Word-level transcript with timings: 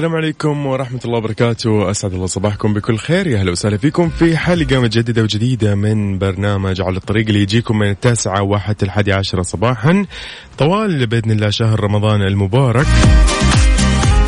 السلام 0.00 0.16
عليكم 0.16 0.66
ورحمة 0.66 1.00
الله 1.04 1.18
وبركاته. 1.18 1.90
أسعد 1.90 2.14
الله 2.14 2.26
صباحكم 2.26 2.74
بكل 2.74 2.98
خير. 2.98 3.26
يا 3.26 3.38
أهلا 3.40 3.50
وسهلا 3.50 3.76
فيكم 3.76 4.08
في 4.08 4.36
حلقة 4.36 4.80
متجددة 4.80 5.22
وجديدة 5.22 5.74
من 5.74 6.18
برنامج 6.18 6.80
على 6.80 6.96
الطريق 6.96 7.26
اللي 7.26 7.42
يجيكم 7.42 7.78
من 7.78 7.90
التاسعة 7.90 8.42
وحتى 8.42 8.84
الحادي 8.84 9.12
عشرة 9.12 9.42
صباحا. 9.42 10.06
طوال 10.58 11.06
بإذن 11.06 11.30
الله 11.30 11.50
شهر 11.50 11.80
رمضان 11.80 12.22
المبارك. 12.22 12.86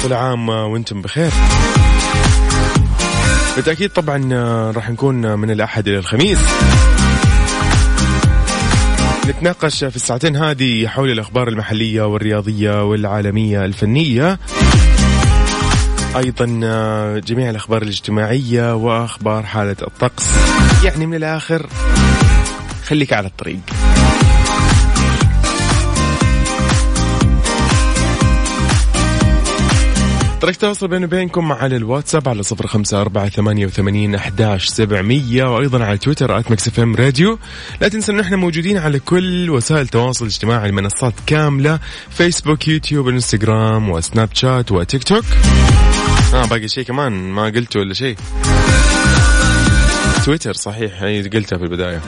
كل 0.02 0.12
عام 0.12 0.48
وأنتم 0.48 1.02
بخير. 1.02 1.30
بالتأكيد 3.56 3.90
طبعا 3.90 4.32
راح 4.70 4.90
نكون 4.90 5.38
من 5.38 5.50
الأحد 5.50 5.88
إلى 5.88 5.98
الخميس. 5.98 6.38
نتناقش 9.28 9.84
في 9.84 9.96
الساعتين 9.96 10.36
هذه 10.36 10.86
حول 10.86 11.10
الأخبار 11.10 11.48
المحلية 11.48 12.02
والرياضية 12.02 12.84
والعالمية 12.84 13.64
الفنية. 13.64 14.38
أيضا 16.16 16.46
جميع 17.18 17.50
الأخبار 17.50 17.82
الاجتماعية 17.82 18.74
وأخبار 18.74 19.42
حالة 19.42 19.76
الطقس. 19.82 20.30
يعني 20.84 21.06
من 21.06 21.14
الآخر 21.14 21.66
خليك 22.86 23.12
على 23.12 23.26
الطريق. 23.26 23.60
طريقة 30.40 30.54
التواصل 30.54 30.88
بيني 30.88 31.04
وبينكم 31.04 31.52
على 31.52 31.76
الواتساب 31.76 32.28
على 32.28 32.42
صفر 32.42 32.66
خمسة 32.66 33.00
أربعة 33.00 33.28
ثمانية 33.28 33.66
وثمانين 33.66 34.14
أحداش 34.14 34.66
سبعمية 34.66 35.54
وأيضا 35.56 35.84
على 35.84 35.98
تويتر 35.98 36.38
at 36.38 36.50
Mix 36.50 36.78
FM 36.78 36.94
Radio. 36.94 37.38
لا 37.80 37.88
تنسى 37.88 38.12
أن 38.12 38.20
إحنا 38.20 38.36
موجودين 38.36 38.78
على 38.78 38.98
كل 38.98 39.50
وسائل 39.50 39.80
التواصل 39.80 40.24
الاجتماعي 40.24 40.68
المنصات 40.68 41.14
كاملة 41.26 41.78
فيسبوك 42.10 42.68
يوتيوب 42.68 43.08
إنستغرام 43.08 43.90
وسناب 43.90 44.28
شات 44.32 44.72
وتيك 44.72 45.04
توك. 45.04 45.24
آه 46.34 46.46
باقي 46.46 46.68
شيء 46.68 46.84
كمان. 46.84 47.12
ما 47.12 47.44
قلته 47.44 47.80
ولا 47.80 47.94
شيء. 47.94 48.16
تويتر 50.24 50.52
صحيح 50.52 51.02
هي 51.02 51.22
قلتها 51.28 51.58
في 51.58 51.64
البداية. 51.64 52.00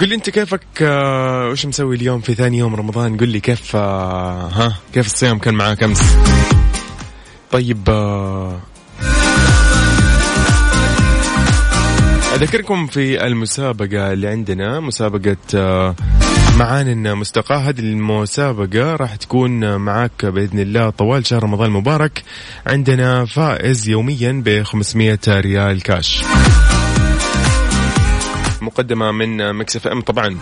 قل 0.00 0.08
لي 0.08 0.14
انت 0.14 0.30
كيفك 0.30 0.60
آه 0.82 1.48
وش 1.48 1.66
مسوي 1.66 1.96
اليوم 1.96 2.20
في 2.20 2.34
ثاني 2.34 2.58
يوم 2.58 2.74
رمضان؟ 2.74 3.16
قل 3.16 3.28
لي 3.28 3.40
كيف 3.40 3.76
آه 3.76 4.48
ها 4.48 4.76
كيف 4.94 5.06
الصيام 5.06 5.38
كان 5.38 5.54
معاك 5.54 5.82
أمس؟ 5.82 6.02
طيب 7.52 7.88
آه 7.88 8.60
أذكركم 12.34 12.86
في 12.86 13.26
المسابقة 13.26 14.12
اللي 14.12 14.28
عندنا 14.28 14.80
مسابقة 14.80 15.36
آه 15.54 15.94
معانا 16.58 17.14
مستقاة 17.14 17.56
هذه 17.56 17.80
المسابقة 17.80 18.96
راح 18.96 19.16
تكون 19.16 19.76
معاك 19.76 20.26
بإذن 20.26 20.58
الله 20.58 20.90
طوال 20.90 21.26
شهر 21.26 21.42
رمضان 21.42 21.66
المبارك. 21.66 22.22
عندنا 22.66 23.24
فائز 23.24 23.88
يوميا 23.88 24.42
ب 24.44 24.62
500 24.62 25.18
ريال 25.28 25.82
كاش. 25.82 26.24
مقدمة 28.62 29.12
من 29.12 29.52
Mix 29.52 29.86
FM 29.86 30.00
طبعا. 30.00 30.38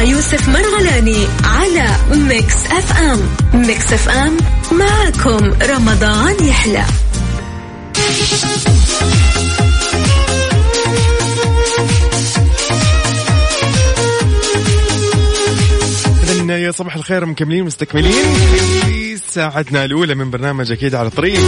يوسف 0.00 0.48
مرغلاني 0.48 1.26
على 1.44 1.96
Mix 2.12 2.66
FM. 2.66 3.20
Mix 3.54 3.92
FM 3.92 4.36
معكم 4.72 5.52
رمضان 5.62 6.44
يحلى. 6.44 6.84
يا 16.50 16.70
صباح 16.70 16.96
الخير 16.96 17.26
مكملين 17.26 17.64
مستكملين 17.64 18.34
في 18.86 19.16
ساعتنا 19.28 19.84
الأولى 19.84 20.14
من 20.14 20.30
برنامج 20.30 20.72
أكيد 20.72 20.94
على 20.94 21.08
الطريق. 21.08 21.40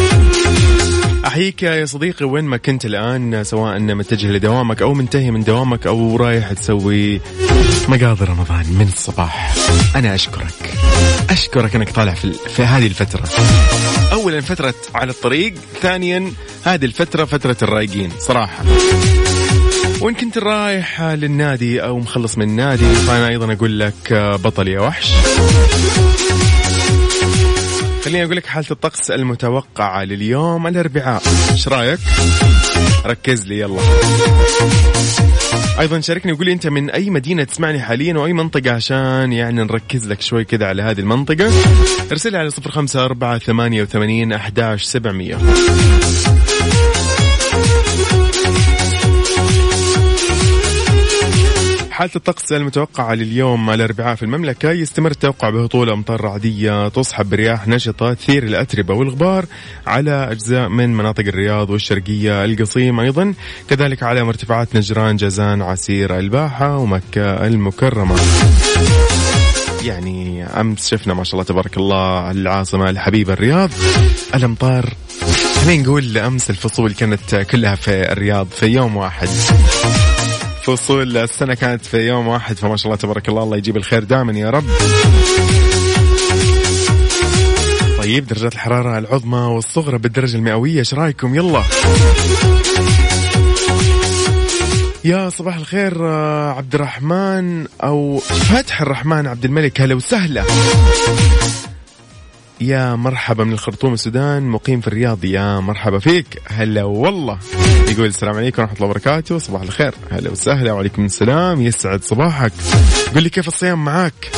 أحييك 1.32 1.62
يا 1.62 1.84
صديقي 1.84 2.24
وين 2.24 2.44
ما 2.44 2.56
كنت 2.56 2.84
الآن 2.84 3.44
سواء 3.44 3.80
متجه 3.80 4.26
لدوامك 4.26 4.82
أو 4.82 4.94
منتهي 4.94 5.30
من 5.30 5.44
دوامك 5.44 5.86
أو 5.86 6.16
رايح 6.16 6.52
تسوي 6.52 7.20
مقاضي 7.88 8.24
رمضان 8.24 8.66
من 8.78 8.88
الصباح. 8.92 9.54
أنا 9.96 10.14
أشكرك. 10.14 10.74
أشكرك 11.30 11.74
أنك 11.74 11.90
طالع 11.90 12.14
في, 12.14 12.32
في 12.32 12.62
هذه 12.62 12.86
الفترة. 12.86 13.28
أولا 14.12 14.40
فترة 14.40 14.74
على 14.94 15.10
الطريق 15.10 15.54
ثانيا 15.80 16.32
هذه 16.64 16.84
الفترة 16.84 17.24
فترة 17.24 17.56
الرايقين 17.62 18.10
صراحة. 18.18 18.64
وإن 20.00 20.14
كنت 20.14 20.38
رايح 20.38 21.02
للنادي 21.02 21.84
أو 21.84 21.98
مخلص 21.98 22.38
من 22.38 22.48
النادي 22.48 22.94
فأنا 22.94 23.28
أيضا 23.28 23.52
أقول 23.52 23.80
لك 23.80 24.12
بطل 24.44 24.68
يا 24.68 24.80
وحش. 24.80 25.12
خليني 28.04 28.24
أقول 28.24 28.36
لك 28.36 28.46
حالة 28.46 28.66
الطقس 28.70 29.10
المتوقعة 29.10 30.04
لليوم 30.04 30.66
الأربعاء. 30.66 31.22
إيش 31.52 31.68
رأيك؟ 31.68 32.00
ركز 33.06 33.46
لي 33.46 33.58
يلا. 33.58 33.80
أيضا 35.80 36.00
شاركني 36.00 36.32
وقول 36.32 36.46
لي 36.46 36.52
أنت 36.52 36.66
من 36.66 36.90
أي 36.90 37.10
مدينة 37.10 37.44
تسمعني 37.44 37.80
حاليا 37.80 38.14
وأي 38.14 38.32
منطقة 38.32 38.70
عشان 38.72 39.32
يعني 39.32 39.62
نركز 39.62 40.08
لك 40.08 40.20
شوي 40.20 40.44
كذا 40.44 40.66
على 40.66 40.82
هذه 40.82 41.00
المنطقة. 41.00 41.50
ارسلها 42.12 42.40
على 42.40 42.50
05 42.50 43.04
4 43.04 43.38
88 43.38 44.32
11 44.32 44.84
700 44.86 45.36
حالة 51.92 52.10
الطقس 52.16 52.52
المتوقعة 52.52 53.14
لليوم 53.14 53.70
الأربعاء 53.70 54.14
في 54.14 54.22
المملكة 54.22 54.70
يستمر 54.70 55.10
التوقع 55.10 55.50
بهطول 55.50 55.90
أمطار 55.90 56.20
رعدية 56.20 56.88
تصحب 56.88 57.30
برياح 57.30 57.68
نشطة 57.68 58.14
تثير 58.14 58.42
الأتربة 58.42 58.94
والغبار 58.94 59.46
على 59.86 60.30
أجزاء 60.30 60.68
من 60.68 60.96
مناطق 60.96 61.24
الرياض 61.26 61.70
والشرقية 61.70 62.44
القصيم 62.44 63.00
أيضا 63.00 63.34
كذلك 63.70 64.02
على 64.02 64.24
مرتفعات 64.24 64.76
نجران 64.76 65.16
جازان 65.16 65.62
عسير 65.62 66.18
الباحة 66.18 66.76
ومكة 66.76 67.46
المكرمة. 67.46 68.16
يعني 69.84 70.44
أمس 70.44 70.88
شفنا 70.88 71.14
ما 71.14 71.24
شاء 71.24 71.34
الله 71.34 71.44
تبارك 71.44 71.76
الله 71.76 72.30
العاصمة 72.30 72.90
الحبيبة 72.90 73.32
الرياض 73.32 73.70
الأمطار. 74.34 74.92
خلينا 75.64 75.82
نقول 75.82 76.18
أمس 76.18 76.50
الفصول 76.50 76.92
كانت 76.92 77.34
كلها 77.34 77.74
في 77.74 78.12
الرياض 78.12 78.46
في 78.46 78.66
يوم 78.66 78.96
واحد. 78.96 79.28
فصول. 80.62 81.16
السنة 81.16 81.54
كانت 81.54 81.84
في 81.84 81.96
يوم 81.96 82.28
واحد 82.28 82.56
فما 82.56 82.76
شاء 82.76 82.86
الله 82.86 82.96
تبارك 82.96 83.28
الله 83.28 83.42
الله 83.42 83.56
يجيب 83.56 83.76
الخير 83.76 84.04
دائما 84.04 84.32
يا 84.32 84.50
رب. 84.50 84.64
طيب 87.98 88.26
درجات 88.26 88.52
الحرارة 88.52 88.98
العظمى 88.98 89.38
والصغرى 89.38 89.98
بالدرجة 89.98 90.36
المئوية 90.36 90.78
إيش 90.78 90.94
رأيكم؟ 90.94 91.34
يلا. 91.34 91.62
يا 95.04 95.28
صباح 95.28 95.56
الخير 95.56 96.06
عبد 96.56 96.74
الرحمن 96.74 97.66
أو 97.82 98.18
فتح 98.18 98.80
الرحمن 98.80 99.26
عبد 99.26 99.44
الملك 99.44 99.80
هلا 99.80 99.94
وسهلا. 99.94 100.44
يا 102.62 102.94
مرحبا 102.94 103.44
من 103.44 103.52
الخرطوم 103.52 103.94
السودان 103.94 104.42
مقيم 104.42 104.80
في 104.80 104.88
الرياض 104.88 105.24
يا 105.24 105.60
مرحبا 105.60 105.98
فيك. 105.98 106.26
هلا 106.46 106.84
والله. 106.84 107.38
يقول 107.88 108.06
السلام 108.06 108.36
عليكم 108.36 108.62
ورحمة 108.62 108.76
الله 108.76 108.86
وبركاته. 108.86 109.38
صباح 109.38 109.62
الخير. 109.62 109.94
هلا 110.10 110.30
وسهلا 110.30 110.72
وعليكم 110.72 111.04
السلام. 111.04 111.62
يسعد 111.62 112.04
صباحك. 112.04 112.52
قل 113.14 113.22
لي 113.22 113.30
كيف 113.30 113.48
الصيام 113.48 113.84
معاك؟ 113.84 114.30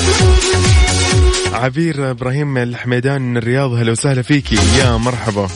عبير 1.52 2.10
إبراهيم 2.10 2.58
الحميدان 2.58 3.22
من 3.22 3.36
الرياض 3.36 3.72
هلا 3.72 3.92
وسهلا 3.92 4.22
فيكي 4.22 4.58
يا 4.78 4.96
مرحبا. 4.96 5.48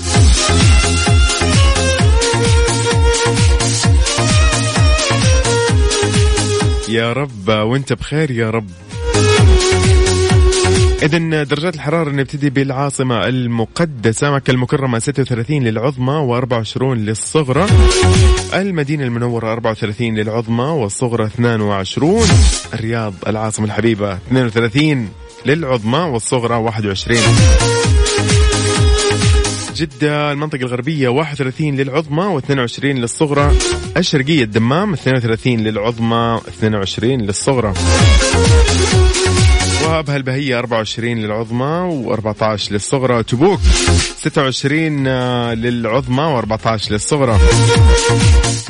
يا 6.89 7.13
رب 7.13 7.49
وانت 7.49 7.93
بخير 7.93 8.31
يا 8.31 8.51
رب. 8.51 8.71
إذا 11.03 11.43
درجات 11.43 11.75
الحرارة 11.75 12.11
نبتدي 12.11 12.51
بالعاصمة 12.51 13.27
المقدسة 13.27 14.31
مكة 14.31 14.51
المكرمة 14.51 14.99
36 14.99 15.63
للعظمى 15.63 16.43
و24 16.43 16.83
للصغرى. 16.83 17.67
المدينة 18.55 19.05
المنورة 19.05 19.53
34 19.53 20.15
للعظمى 20.15 20.65
والصغرى 20.65 21.27
22 21.27 22.21
الرياض 22.75 23.15
العاصمة 23.27 23.67
الحبيبة 23.67 24.13
32 24.15 25.09
للعظمى 25.47 25.99
والصغرى 25.99 26.57
21 26.57 27.21
جدة 29.77 30.33
المنطقة 30.33 30.61
الغربية 30.61 31.09
31 31.09 31.77
للعظمى 31.77 32.41
و22 32.41 32.85
للصغرى. 32.85 33.57
الشرقية 33.97 34.45
الدمام 34.45 34.93
32 34.93 35.61
للعظمى 35.61 36.41
22 36.49 37.21
للصغرى. 37.21 37.75
وابها 39.97 40.17
البهية 40.17 40.59
24 40.59 41.19
للعظمى 41.19 42.05
و14 42.07 42.73
للصغرى؟ 42.73 43.23
تبوك. 43.23 43.61
26 44.17 45.07
آه، 45.07 45.55
للعظمى 45.55 46.43
و14 46.43 46.91
للصغرى. 46.91 47.39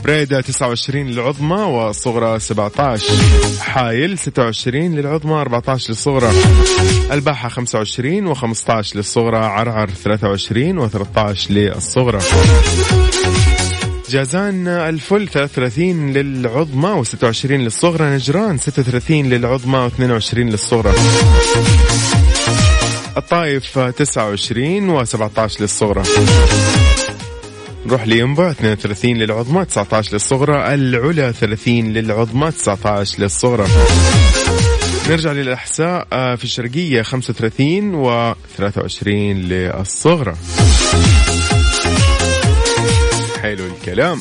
بريدة 0.05 0.41
29 0.41 1.07
للعظمى 1.07 1.63
والصغرى 1.63 2.39
17 2.41 3.13
حايل 3.61 4.19
26 4.19 4.95
للعظمى 4.97 5.33
14 5.35 5.91
للصغرى. 5.91 6.31
الباحة 7.13 7.49
25 7.49 8.35
و15 8.35 8.97
للصغرى. 8.97 9.39
عرعر 9.39 9.89
23 9.91 10.89
و13 10.89 11.51
للصغرى. 11.51 12.19
جازان 14.11 14.69
الفل 14.69 15.29
33 15.29 16.13
للعظمى 16.13 17.05
و26 17.05 17.45
للصغرى 17.45 18.05
نجران 18.05 18.59
36 18.59 19.29
للعظمى 19.29 19.91
و22 19.91 20.35
للصغرى. 20.35 20.95
الطائف 23.17 23.79
29 23.79 25.05
و17 25.05 25.61
للصغرى. 25.61 26.03
نروح 27.87 28.07
لينبع 28.07 28.51
32 28.51 29.17
للعظمى 29.17 29.65
19 29.65 30.13
للصغرى. 30.13 30.75
العلا 30.75 31.33
30 31.33 31.93
للعظمى 31.93 32.51
19 32.51 33.21
للصغرى. 33.23 33.67
نرجع 35.09 35.33
للأحساء 35.33 36.07
آه، 36.13 36.35
في 36.35 36.45
الشرقية 36.45 37.03
35 37.03 37.95
و 37.95 38.35
23 38.57 39.37
للصغرى. 39.37 40.35
حلو 43.43 43.67
الكلام. 43.67 44.21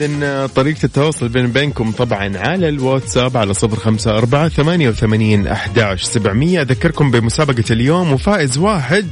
إذا 0.00 0.46
طريقة 0.46 0.84
التواصل 0.84 1.28
بين 1.28 1.46
بينكم 1.46 1.92
طبعا 1.92 2.38
على 2.38 2.68
الواتساب 2.68 3.36
على 3.36 3.54
صفر 3.54 3.76
خمسة 3.76 4.18
أربعة 4.18 4.48
ثمانية 4.48 4.88
وثمانين 4.88 5.46
أحداش 5.46 6.02
سبعمية. 6.02 6.62
أذكركم 6.62 7.10
بمسابقة 7.10 7.64
اليوم 7.70 8.12
وفائز 8.12 8.58
واحد 8.58 9.06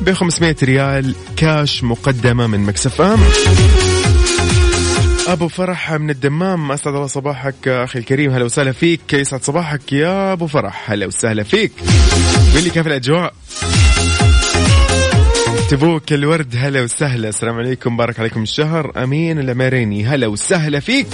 ب 0.00 0.12
500 0.12 0.56
ريال 0.62 1.14
كاش 1.36 1.84
مقدمة 1.84 2.46
من 2.46 2.60
مكسف 2.60 3.00
أم. 3.00 3.18
أبو 5.28 5.48
فرح 5.48 5.92
من 5.92 6.10
الدمام 6.10 6.72
أسعد 6.72 6.94
الله 6.94 7.06
صباحك 7.06 7.68
أخي 7.68 7.98
الكريم. 7.98 8.30
هلا 8.32 8.44
وسهلا 8.44 8.72
فيك. 8.72 9.12
يسعد 9.12 9.42
صباحك 9.42 9.92
يا 9.92 10.32
أبو 10.32 10.46
فرح. 10.46 10.90
هلا 10.90 11.06
وسهلا 11.06 11.42
فيك. 11.42 11.72
قول 12.54 12.64
لي 12.64 12.70
كيف 12.70 12.86
الأجواء؟ 12.86 13.34
تبوك 15.70 16.12
الورد 16.12 16.54
هلا 16.58 16.82
وسهلا. 16.82 17.28
السلام 17.28 17.54
عليكم 17.54 17.96
بارك 17.96 18.20
عليكم 18.20 18.42
الشهر. 18.42 18.92
أمين 19.04 19.38
الاميريني 19.38 20.06
هلا 20.06 20.26
وسهلا 20.26 20.80
فيك. 20.80 21.06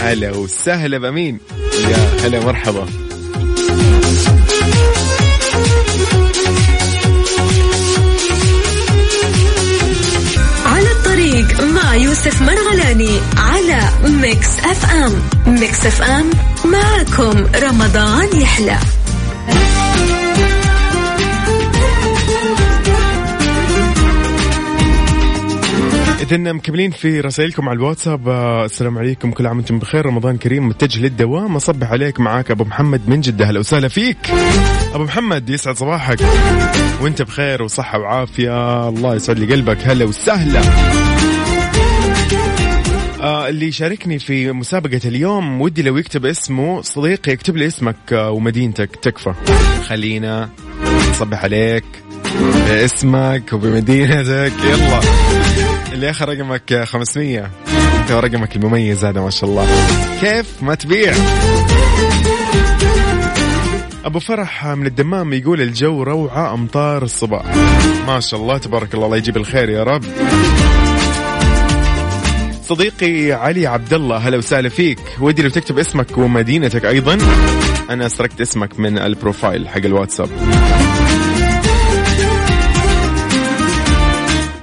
هلا 0.00 0.30
وسهلا 0.30 0.98
بأمين. 0.98 1.38
يا 1.88 2.26
هلا 2.26 2.40
مرحبا. 2.44 2.86
على 10.66 10.90
الطريق 10.90 11.62
مع 11.62 11.94
يوسف 11.94 12.42
مرغلاني 12.42 13.20
على 13.36 13.80
Mix 14.04 14.58
FM. 14.58 15.12
Mix 15.46 15.86
FM 15.86 16.30
معكم 16.64 17.46
رمضان 17.62 18.40
يحلى. 18.40 18.78
إذا 26.32 26.52
مكملين 26.52 26.90
في 26.90 27.20
رسائلكم 27.20 27.68
على 27.68 27.76
الواتساب 27.76 28.28
آه، 28.28 28.64
السلام 28.64 28.98
عليكم. 28.98 29.30
كل 29.30 29.46
عام 29.46 29.56
وأنتم 29.56 29.78
بخير. 29.78 30.06
رمضان 30.06 30.36
كريم 30.36 30.68
متجه 30.68 31.00
للدوام. 31.00 31.56
أصبح 31.56 31.90
عليك 31.90 32.20
معاك 32.20 32.50
أبو 32.50 32.64
محمد 32.64 33.00
من 33.06 33.20
جدة. 33.20 33.44
أهلا 33.44 33.58
وسهلا 33.58 33.88
فيك. 33.88 34.16
أبو 34.94 35.04
محمد 35.04 35.50
يسعد 35.50 35.76
صباحك. 35.76 36.18
وأنت 37.00 37.22
بخير 37.22 37.62
وصحة 37.62 37.98
وعافية. 37.98 38.88
الله 38.88 39.14
يسعد 39.14 39.38
لي 39.38 39.54
قلبك. 39.54 39.78
هلا 39.82 40.04
وسهلا. 40.04 40.60
آه 43.20 43.48
اللي 43.48 43.66
يشاركني 43.66 44.18
في 44.18 44.52
مسابقة 44.52 45.00
اليوم 45.04 45.60
ودي 45.60 45.82
لو 45.82 45.96
يكتب 45.96 46.26
اسمه. 46.26 46.82
صديقي 46.82 47.32
يكتب 47.32 47.56
لي 47.56 47.66
اسمك 47.66 48.12
آه، 48.12 48.30
ومدينتك. 48.30 48.96
تكفى. 49.02 49.32
خلينا 49.88 50.48
نصبح 51.10 51.44
عليك. 51.44 51.84
باسمك 52.68 53.52
وبمدينتك. 53.52 54.52
يلا. 54.64 55.00
اللي 55.92 56.10
آخر 56.10 56.28
رقمك 56.28 56.84
500 56.84 57.50
أنت 58.00 58.10
ورقمك 58.10 58.56
المميز 58.56 59.04
هذا 59.04 59.20
ما 59.20 59.30
شاء 59.30 59.50
الله. 59.50 59.66
كيف 60.20 60.62
ما 60.62 60.74
تبيع. 60.74 61.12
أبو 64.04 64.18
فرح 64.18 64.66
من 64.66 64.86
الدمام 64.86 65.32
يقول 65.32 65.60
الجو 65.60 66.02
روعة 66.02 66.54
أمطار 66.54 67.02
الصباح. 67.02 67.44
ما 68.06 68.20
شاء 68.20 68.40
الله 68.40 68.58
تبارك 68.58 68.94
الله 68.94 69.06
الله 69.06 69.16
يجيب 69.16 69.36
الخير 69.36 69.68
يا 69.68 69.82
رب. 69.82 70.04
صديقي 72.64 73.32
علي 73.32 73.66
عبد 73.66 73.94
الله 73.94 74.16
هلا 74.16 74.36
وسهلا 74.36 74.68
فيك. 74.68 74.98
ودي 75.20 75.42
لو 75.42 75.48
تكتب 75.48 75.78
اسمك 75.78 76.18
ومدينتك 76.18 76.84
أيضا. 76.84 77.18
أنا 77.90 78.08
سرقت 78.08 78.40
اسمك 78.40 78.80
من 78.80 78.98
البروفايل 78.98 79.68
حق 79.68 79.84
الواتساب. 79.84 80.28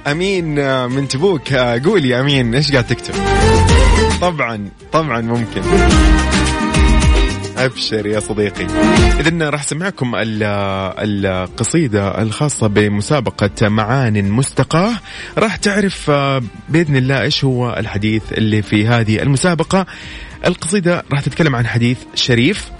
أمين 0.06 0.58
آه، 0.58 0.86
من 0.86 1.08
تبوك. 1.08 1.52
آه، 1.52 1.80
قولي 1.84 2.20
أمين 2.20 2.54
إيش 2.54 2.72
قاعد 2.72 2.86
تكتب؟ 2.86 3.14
طبعا 4.20 4.68
طبعا 4.92 5.20
ممكن. 5.20 5.62
أبشر 7.58 8.06
يا 8.06 8.20
صديقي. 8.20 8.66
اذا 9.20 9.50
راح 9.50 9.62
أسمعكم 9.62 10.14
ال- 10.14 10.42
القصيده 11.26 12.22
الخاصة 12.22 12.66
بمسابقة 12.66 13.68
معان 13.68 14.30
مستقاة. 14.30 14.92
راح 15.38 15.56
تعرف 15.56 16.10
آه، 16.10 16.42
بإذن 16.68 16.96
الله 16.96 17.22
إيش 17.22 17.44
هو 17.44 17.76
الحديث 17.78 18.22
اللي 18.32 18.62
في 18.62 18.86
هذه 18.86 19.22
المسابقة. 19.22 19.86
القصيدة 20.46 21.04
راح 21.12 21.20
تتكلم 21.20 21.56
عن 21.56 21.66
حديث 21.66 21.98
شريف. 22.14 22.70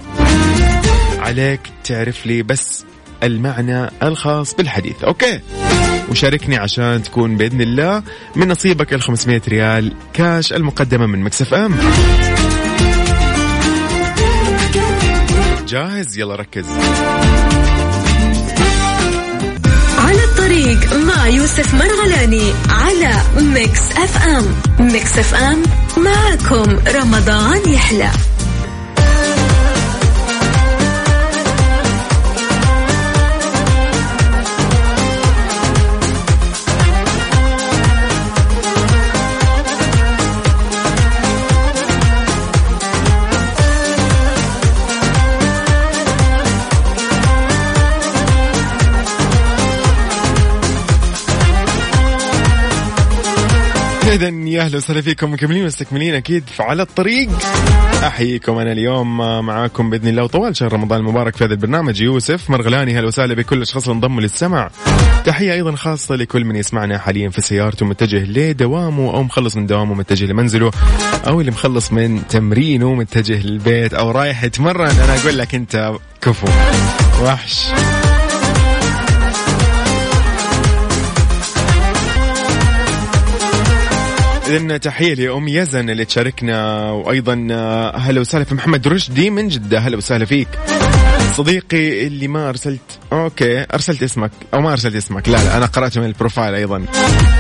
عليك 1.19 1.61
تعرف 1.85 2.27
لي 2.27 2.43
بس 2.43 2.85
المعنى 3.23 3.91
الخاص 4.03 4.55
بالحديث. 4.55 5.05
okay. 5.05 5.41
وشاركني 6.11 6.57
عشان 6.57 7.03
تكون 7.03 7.37
بإذن 7.37 7.61
الله 7.61 8.03
من 8.37 8.49
نصيبك 8.49 8.93
ال 8.95 9.03
500 9.03 9.41
ريال 9.49 9.93
كاش 10.13 10.53
المقدمة 10.53 11.07
من 11.07 11.23
Mix 11.23 11.55
FM. 11.55 11.75
جاهز؟ 15.69 16.19
يلا 16.19 16.35
ركز. 16.35 16.67
على 19.99 20.25
الطريق 20.25 20.95
مع 20.97 21.27
يوسف 21.27 21.75
مرغلاني 21.75 22.53
على 22.69 23.15
ميكس 23.41 23.81
أف 23.97 24.23
أم. 24.27 24.45
ميكس 24.87 25.19
أف 25.19 25.35
أم 25.35 25.63
معكم 25.97 26.79
رمضان 26.97 27.73
يحلى. 27.73 28.11
اذا 54.17 54.29
يا 54.29 54.63
أهلا 54.63 54.77
وسهلا 54.77 55.01
فيكم 55.01 55.33
مكملين 55.33 55.67
مستكملين 55.67 56.15
أكيد 56.15 56.45
على 56.61 56.83
الطريق. 56.83 57.29
أحييكم 58.07 58.59
أنا 58.59 58.73
اليوم 58.73 59.17
معاكم 59.47 59.91
بإذن 59.91 60.09
الله 60.09 60.25
وطوال 60.25 60.57
شهر 60.57 60.73
رمضان 60.73 61.01
المبارك 61.01 61.37
في 61.37 61.45
هذا 61.45 61.53
البرنامج. 61.53 62.01
يوسف 62.01 62.51
مرغلاني 62.51 62.99
أهلا 62.99 63.07
وسهلا 63.07 63.35
بكل 63.35 63.57
الاشخاص 63.57 63.83
اللي 63.83 63.95
انضموا 63.95 64.21
للسمع. 64.21 64.71
تحية 65.25 65.53
أيضا 65.53 65.77
خاصة 65.77 66.17
لكل 66.17 66.45
من 66.45 66.57
يسمعنا 66.57 66.99
حاليا 66.99 67.29
في 67.29 67.41
سيارته 67.41 67.87
متجه 67.87 68.25
لدوامه 68.25 69.15
أو 69.15 69.23
مخلص 69.23 69.57
من 69.57 69.67
دوامه 69.67 69.95
متجه 69.95 70.25
لمنزله 70.25 70.71
أو 71.27 71.41
اللي 71.41 71.51
مخلص 71.51 71.93
من 71.93 72.27
تمرينه 72.29 72.95
متجه 72.95 73.47
للبيت 73.47 73.95
أو 73.95 74.11
رايح 74.11 74.45
يتمرن. 74.45 74.91
أنا 74.91 75.21
أقول 75.23 75.39
لك 75.39 75.55
أنت 75.55 75.93
كفو 76.21 76.47
وحش. 77.25 77.67
إذن 84.49 84.81
تحية 84.81 85.15
لأم 85.15 85.49
يزن 85.49 85.91
اللي 85.91 86.05
تشاركنا 86.05 86.91
وأيضا 86.91 87.49
آه، 87.51 87.95
أهلا 87.95 88.21
وسهلا 88.21 88.45
في 88.45 88.55
محمد 88.55 88.89
رشدي 88.89 89.31
من 89.31 89.49
جدة. 89.49 89.79
أهلا 89.79 89.97
وسهلا 89.97 90.25
فيك. 90.25 90.49
صديقي 91.35 92.07
اللي 92.07 92.29
ما 92.29 92.49
أرسلت 92.49 92.81
okay 93.13 93.67
أرسلت 93.75 94.03
اسمك 94.03 94.31
أو 94.55 94.61
ما 94.61 94.73
أرسلت 94.73 94.97
اسمك. 94.97 95.29
لا 95.29 95.37
لا 95.37 95.57
أنا 95.57 95.67
قرأته 95.67 96.01
من 96.01 96.07
ال 96.07 96.13
profile 96.13 96.55
أيضا. 96.55 96.85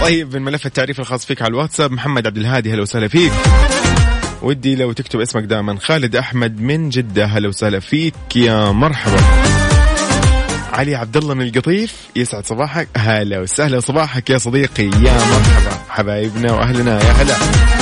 طيب 0.02 0.36
من 0.36 0.42
ملف 0.42 0.66
التعريف 0.66 1.00
الخاص 1.00 1.26
فيك 1.26 1.42
على 1.42 1.50
الواتساب 1.50 1.92
محمد 1.92 2.26
عبد 2.26 2.36
الهادي 2.36 2.72
أهلا 2.72 2.82
وسهلا 2.82 3.08
فيك. 3.08 3.32
ودي 4.42 4.74
لو 4.76 4.92
تكتب 4.92 5.20
اسمك 5.20 5.42
دائما 5.42 5.78
خالد 5.78 6.16
أحمد 6.16 6.60
من 6.60 6.88
جدة. 6.88 7.24
أهلا 7.24 7.48
وسهلا 7.48 7.80
فيك 7.80 8.36
يا 8.36 8.70
مرحبا. 8.70 9.16
علي 10.76 10.94
عبد 10.94 11.16
الله 11.16 11.34
من 11.34 11.46
القطيف 11.46 11.94
يسعد 12.16 12.46
صباحك. 12.46 12.88
هلا 12.96 13.40
وسهلا 13.40 13.80
صباحك 13.80 14.30
يا 14.30 14.38
صديقي. 14.38 14.84
يا 14.84 15.14
مرحبا 15.14 15.78
حبايبنا 15.88 16.52
وأهلنا. 16.52 17.02
يا 17.04 17.12
هلا. 17.12 17.75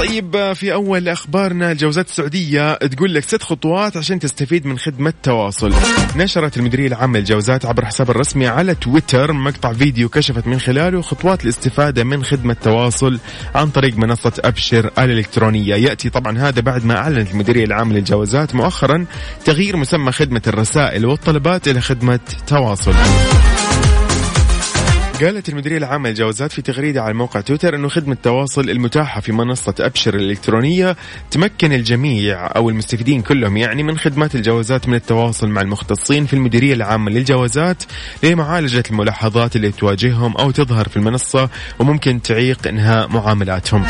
طيب 0.00 0.52
في 0.52 0.72
أول 0.72 1.08
أخبارنا 1.08 1.72
الجوازات 1.72 2.08
السعودية 2.08 2.74
تقول 2.74 3.14
لك 3.14 3.22
ست 3.24 3.42
خطوات 3.42 3.96
عشان 3.96 4.18
تستفيد 4.18 4.66
من 4.66 4.78
خدمة 4.78 5.12
تواصل. 5.22 5.74
نشرت 6.16 6.56
المديرية 6.56 6.86
العامة 6.86 7.18
للجوازات 7.18 7.66
عبر 7.66 7.84
حساب 7.84 8.10
الرسمي 8.10 8.46
على 8.46 8.74
تويتر 8.74 9.32
مقطع 9.32 9.72
فيديو 9.72 10.08
كشفت 10.08 10.46
من 10.46 10.60
خلاله 10.60 11.02
خطوات 11.02 11.44
الاستفادة 11.44 12.04
من 12.04 12.24
خدمة 12.24 12.56
تواصل 12.62 13.18
عن 13.54 13.70
طريق 13.70 13.96
منصة 13.96 14.32
أبشر 14.44 14.90
الإلكترونية. 14.98 15.74
يأتي 15.74 16.10
طبعا 16.10 16.38
هذا 16.38 16.60
بعد 16.60 16.84
ما 16.84 16.96
أعلنت 16.96 17.30
المديرية 17.30 17.64
العامة 17.64 17.94
للجوازات 17.94 18.54
مؤخرا 18.54 19.06
تغيير 19.44 19.76
مسمى 19.76 20.12
خدمة 20.12 20.42
الرسائل 20.46 21.06
والطلبات 21.06 21.68
إلى 21.68 21.80
خدمة 21.80 22.20
تواصل. 22.46 22.94
قالت 25.20 25.48
المديرية 25.48 25.78
العامة 25.78 26.08
للجوازات 26.08 26.52
في 26.52 26.62
تغريدة 26.62 27.02
على 27.02 27.14
موقع 27.14 27.40
تويتر 27.40 27.74
أنه 27.74 27.88
خدمة 27.88 28.12
التواصل 28.12 28.70
المتاحة 28.70 29.20
في 29.20 29.32
منصة 29.32 29.74
أبشر 29.80 30.14
الإلكترونية 30.14 30.96
تمكن 31.30 31.72
الجميع 31.72 32.46
أو 32.56 32.70
المستفيدين 32.70 33.22
كلهم 33.22 33.56
يعني 33.56 33.82
من 33.82 33.98
خدمات 33.98 34.34
الجوازات 34.34 34.88
من 34.88 34.94
التواصل 34.94 35.48
مع 35.48 35.60
المختصين 35.60 36.26
في 36.26 36.34
المديرية 36.34 36.74
العامة 36.74 37.10
للجوازات 37.10 37.82
لمعالجة 38.22 38.82
الملاحظات 38.90 39.56
اللي 39.56 39.72
تواجههم 39.72 40.36
أو 40.36 40.50
تظهر 40.50 40.88
في 40.88 40.96
المنصة 40.96 41.48
وممكن 41.78 42.22
تعيق 42.22 42.68
إنهاء 42.68 43.08
معاملاتهم. 43.08 43.86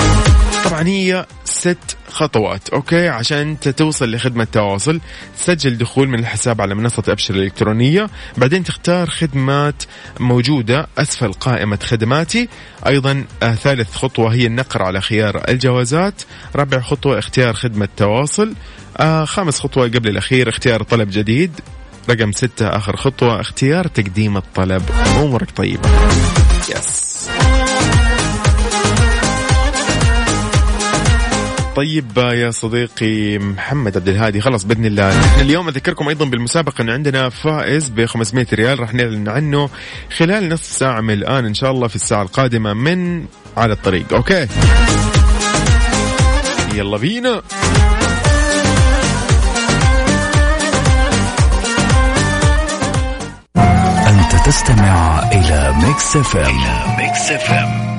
طبعا 0.64 0.82
هي 0.88 1.26
ست 1.44 1.96
خطوات 2.10 2.68
أوكي؟ 2.68 3.08
عشان 3.08 3.56
توصل 3.76 4.10
لخدمة 4.14 4.44
تواصل 4.44 5.00
تسجل 5.38 5.78
دخول 5.78 6.08
من 6.08 6.18
الحساب 6.18 6.60
على 6.60 6.74
منصة 6.74 7.02
أبشر 7.08 7.34
الإلكترونية 7.34 8.10
بعدين 8.36 8.64
تختار 8.64 9.10
خدمات 9.10 9.82
موجودة 10.20 10.86
أسفل 10.98 11.32
قائمة 11.32 11.78
خدماتي. 11.82 12.48
أيضا 12.86 13.24
آه 13.42 13.54
ثالث 13.54 13.94
خطوة 13.94 14.34
هي 14.34 14.46
النقر 14.46 14.82
على 14.82 15.00
خيار 15.00 15.42
الجوازات. 15.48 16.22
رابع 16.56 16.80
خطوة 16.80 17.18
اختيار 17.18 17.54
خدمة 17.54 17.88
تواصل. 17.96 18.54
آه 18.96 19.24
خامس 19.24 19.60
خطوة 19.60 19.88
قبل 19.88 20.08
الأخير 20.08 20.48
اختيار 20.48 20.82
طلب 20.82 21.10
جديد. 21.10 21.60
رقم 22.10 22.32
ستة 22.32 22.68
آخر 22.68 22.96
خطوة 22.96 23.40
اختيار 23.40 23.86
تقديم 23.86 24.36
الطلب. 24.36 24.82
أمورك 25.16 25.50
طيبة. 25.50 25.88
يس 26.70 27.09
طيب 31.76 32.18
يا 32.18 32.50
صديقي 32.50 33.38
محمد 33.38 33.96
عبد 33.96 34.08
الهادي 34.08 34.40
خلص 34.40 34.64
بإذن 34.64 34.84
الله. 34.84 35.20
نحن 35.20 35.40
اليوم 35.40 35.68
أذكركم 35.68 36.08
أيضا 36.08 36.24
بالمسابقة 36.24 36.82
انه 36.82 36.92
عندنا 36.92 37.28
فائز 37.28 37.88
ب 37.88 38.06
500 38.06 38.46
ريال 38.52 38.80
راح 38.80 38.94
نعلن 38.94 39.28
عنه 39.28 39.68
خلال 40.16 40.48
نصف 40.48 40.64
ساعة 40.64 41.00
من 41.00 41.14
الآن 41.14 41.44
إن 41.44 41.54
شاء 41.54 41.70
الله 41.70 41.88
في 41.88 41.96
الساعة 41.96 42.22
القادمة 42.22 42.74
من 42.74 43.24
على 43.56 43.72
الطريق. 43.72 44.12
okay. 44.12 44.46
يلا 46.74 46.96
بينا. 46.96 47.42
أنت 54.06 54.46
تستمع 54.46 55.28
إلى 55.32 55.74
Mix 55.82 56.16
FM. 56.16 56.96
Mix 56.98 57.30
FM. 57.30 57.89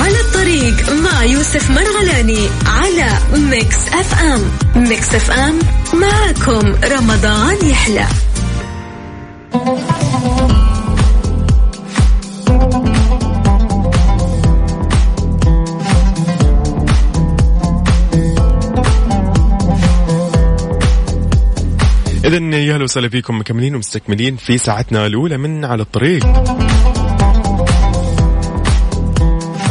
على 0.00 0.20
الطريق 0.20 0.92
مع 0.92 1.24
يوسف 1.24 1.70
مرغلاني 1.70 2.48
على 2.66 3.08
Mix 3.50 3.88
FM. 3.88 4.40
Mix 4.76 5.14
FM 5.14 5.58
معكم 5.94 6.74
رمضان 6.84 7.56
يحلى. 7.62 8.06
إذا 22.24 22.38
يا 22.38 22.74
أهلا 22.74 22.84
وسهلا 22.84 23.08
فيكم 23.08 23.38
مكملين 23.38 23.74
ومستكملين 23.74 24.36
في 24.36 24.58
ساعتنا 24.58 25.06
الأولى 25.06 25.36
من 25.36 25.64
على 25.64 25.82
الطريق. 25.82 26.26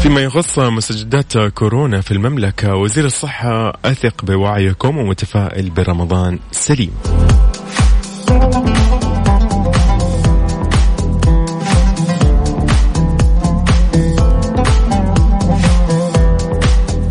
فيما 0.01 0.21
يخص 0.21 0.59
مستجدات 0.59 1.37
كورونا 1.37 2.01
في 2.01 2.11
المملكة 2.11 2.75
وزير 2.75 3.05
الصحة 3.05 3.73
أثق 3.85 4.25
بوعيكم 4.25 4.97
ومتفائل 4.97 5.69
برمضان 5.69 6.39
سليم. 6.51 6.91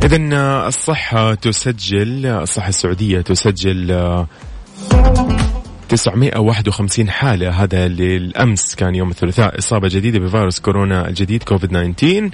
إذا 0.04 0.16
الصحة 0.66 1.35
تسجل 1.35 2.26
الصحة 2.26 2.68
السعودية 2.68 3.21
تسجل 3.21 3.92
951 5.88 7.11
حالة. 7.11 7.50
هذا 7.50 7.88
للأمس 7.88 8.75
كان 8.75 8.95
يوم 8.95 9.11
الثلاثاء. 9.11 9.59
إصابة 9.59 9.88
جديدة 9.88 10.18
بفيروس 10.18 10.61
كورونا 10.61 11.09
الجديد 11.09 11.42
كوفيد 11.42 11.71
19 11.71 12.30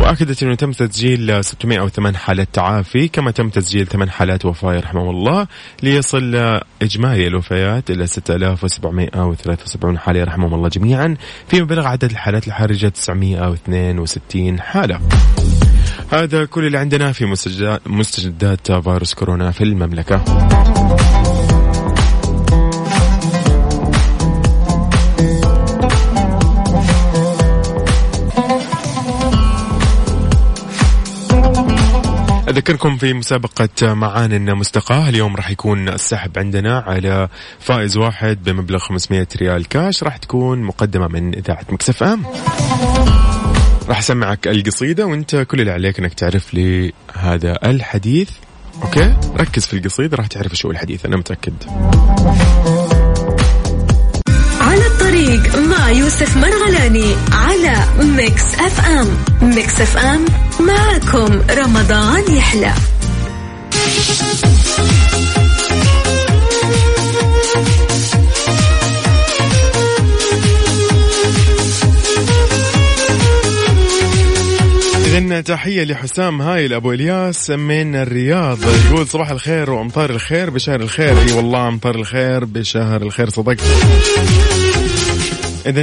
وأكدت 0.00 0.42
أنه 0.42 0.54
تم 0.54 0.72
تسجيل 0.72 1.44
608 1.44 2.16
حالة 2.16 2.46
تعافي 2.52 3.08
كما 3.08 3.30
تم 3.30 3.48
تسجيل 3.48 3.86
8 3.86 4.12
حالات 4.12 4.44
وفاة 4.44 4.80
رحمه 4.80 5.10
الله. 5.10 5.46
ليصل 5.82 6.60
إجمالي 6.82 7.26
الوفيات 7.26 7.90
إلى 7.90 8.06
6773 8.06 9.98
حالة 9.98 10.24
رحمهم 10.24 10.54
الله 10.54 10.68
جميعا. 10.68 11.16
فيما 11.48 11.66
بلغ 11.66 11.86
عدد 11.86 12.10
الحالات 12.10 12.46
الحرجة 12.46 12.88
962 12.88 14.60
حالة. 14.60 15.00
هذا 16.12 16.44
كل 16.44 16.66
اللي 16.66 16.78
عندنا 16.78 17.12
في 17.12 17.34
مستجدات 17.86 18.72
فيروس 18.72 19.14
كورونا 19.14 19.50
في 19.50 19.64
المملكة. 19.64 20.24
أذكركم 32.62 32.96
في 32.96 33.12
مسابقة 33.12 33.94
معان 33.94 34.54
مستقاة 34.54 35.08
اليوم 35.08 35.36
راح 35.36 35.50
يكون 35.50 35.88
السحب 35.88 36.38
عندنا 36.38 36.78
على 36.78 37.28
فائز 37.60 37.96
واحد 37.96 38.42
بمبلغ 38.42 38.78
500 38.78 39.26
ريال 39.36 39.68
كاش. 39.68 40.02
راح 40.02 40.16
تكون 40.16 40.62
مقدمة 40.62 41.08
من 41.08 41.34
إذاعة 41.34 41.66
مكسف 41.70 42.02
أم. 42.02 42.24
راح 43.88 43.98
أسمعك 43.98 44.48
القصيدة 44.48 45.06
وأنت 45.06 45.36
كل 45.36 45.60
اللي 45.60 45.72
عليك 45.72 45.98
أنك 45.98 46.14
تعرف 46.14 46.54
لي 46.54 46.92
هذا 47.14 47.58
الحديث. 47.64 48.30
okay؟ 48.82 49.14
ركز 49.36 49.66
في 49.66 49.76
القصيدة 49.76 50.16
راح 50.16 50.26
تعرف 50.26 50.54
شو 50.54 50.70
الحديث 50.70 51.06
أنا 51.06 51.16
متأكد. 51.16 51.54
على 54.60 54.86
الطريق 54.86 55.56
مع 55.58 55.90
يوسف 55.90 56.36
مرغلاني 56.36 57.14
على 57.32 57.84
Mix 58.16 58.54
FM. 58.54 59.08
Mix 59.42 59.80
FM 59.80 60.41
معكم 60.60 61.40
رمضان 61.50 62.34
يحلى. 62.34 62.72
إذن 75.06 75.44
تحية 75.44 75.84
لحسام 75.84 76.42
هايل 76.42 76.72
أبو 76.72 76.92
إلياس 76.92 77.50
من 77.50 77.96
الرياض. 77.96 78.58
يقول 78.86 79.08
صباح 79.08 79.30
الخير 79.30 79.70
وأمطار 79.70 80.10
الخير 80.10 80.50
بشهر 80.50 80.80
الخير. 80.80 81.18
إي 81.20 81.32
والله 81.32 81.68
أمطار 81.68 81.94
الخير 81.94 82.44
بشهر 82.44 83.02
الخير 83.02 83.30
صدقت 83.30 83.60
إذا 85.66 85.82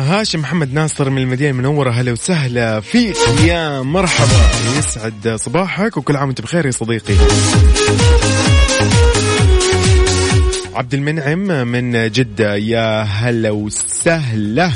هاشم 0.00 0.40
محمد 0.40 0.72
ناصر 0.72 1.10
من 1.10 1.22
المدينة 1.22 1.50
المنورة 1.50 1.90
هلا 1.90 2.12
وسهلا 2.12 2.80
فيك. 2.80 3.16
يا 3.44 3.82
مرحبا. 3.82 4.78
يسعد 4.78 5.36
صباحك 5.40 5.96
وكل 5.96 6.16
عام 6.16 6.26
وأنت 6.26 6.40
بخير 6.40 6.66
يا 6.66 6.70
صديقي. 6.70 7.14
عبد 10.74 10.94
المنعم 10.94 11.68
من 11.68 12.10
جدة 12.10 12.56
يا 12.56 13.02
هلا 13.02 13.50
وسهلا. 13.50 14.72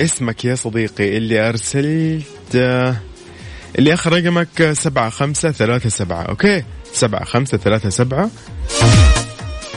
اسمك 0.00 0.44
يا 0.44 0.54
صديقي 0.54 1.16
اللي 1.16 1.48
أرسلت 1.48 2.54
اللي 3.78 3.94
آخر 3.94 4.12
رقمك 4.12 4.72
سبعة 4.72 5.10
خمسة 5.10 5.50
ثلاثة 5.50 5.88
سبعة 5.88 6.22
okay؟ 6.22 6.62
سبعة 6.92 7.24
خمسة 7.24 7.58
ثلاثة 7.58 7.88
سبعة. 7.88 8.30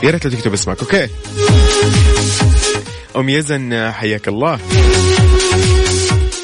يا 0.02 0.10
ريت 0.10 0.26
تكتب 0.26 0.52
اسمك 0.52 0.80
okay؟ 0.80 1.08
أم 3.16 3.28
يزن 3.28 3.90
حياك 3.90 4.28
الله. 4.28 4.58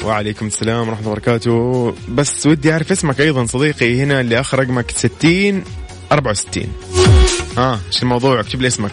وعليكم 0.03 0.47
السلام 0.47 0.79
ورحمة 0.79 0.99
الله 0.99 1.09
وبركاته. 1.11 1.95
بس 2.09 2.45
ودي 2.47 2.71
أعرف 2.71 2.91
اسمك 2.91 3.21
أيضا 3.21 3.45
صديقي 3.45 4.01
هنا 4.01 4.21
اللي 4.21 4.39
آخر 4.39 4.59
رقمك 4.59 4.91
60 4.91 5.63
64 6.11 6.63
ها 7.57 7.63
آه. 7.63 7.79
إيش 7.87 8.03
الموضوع؟ 8.03 8.39
اكتب 8.39 8.61
لي 8.61 8.67
اسمك. 8.67 8.91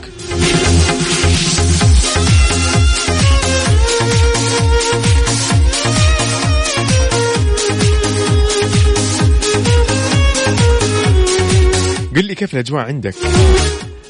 قل 12.17 12.25
لي 12.25 12.35
كيف 12.35 12.55
الأجواء 12.55 12.85
عندك؟ 12.87 13.15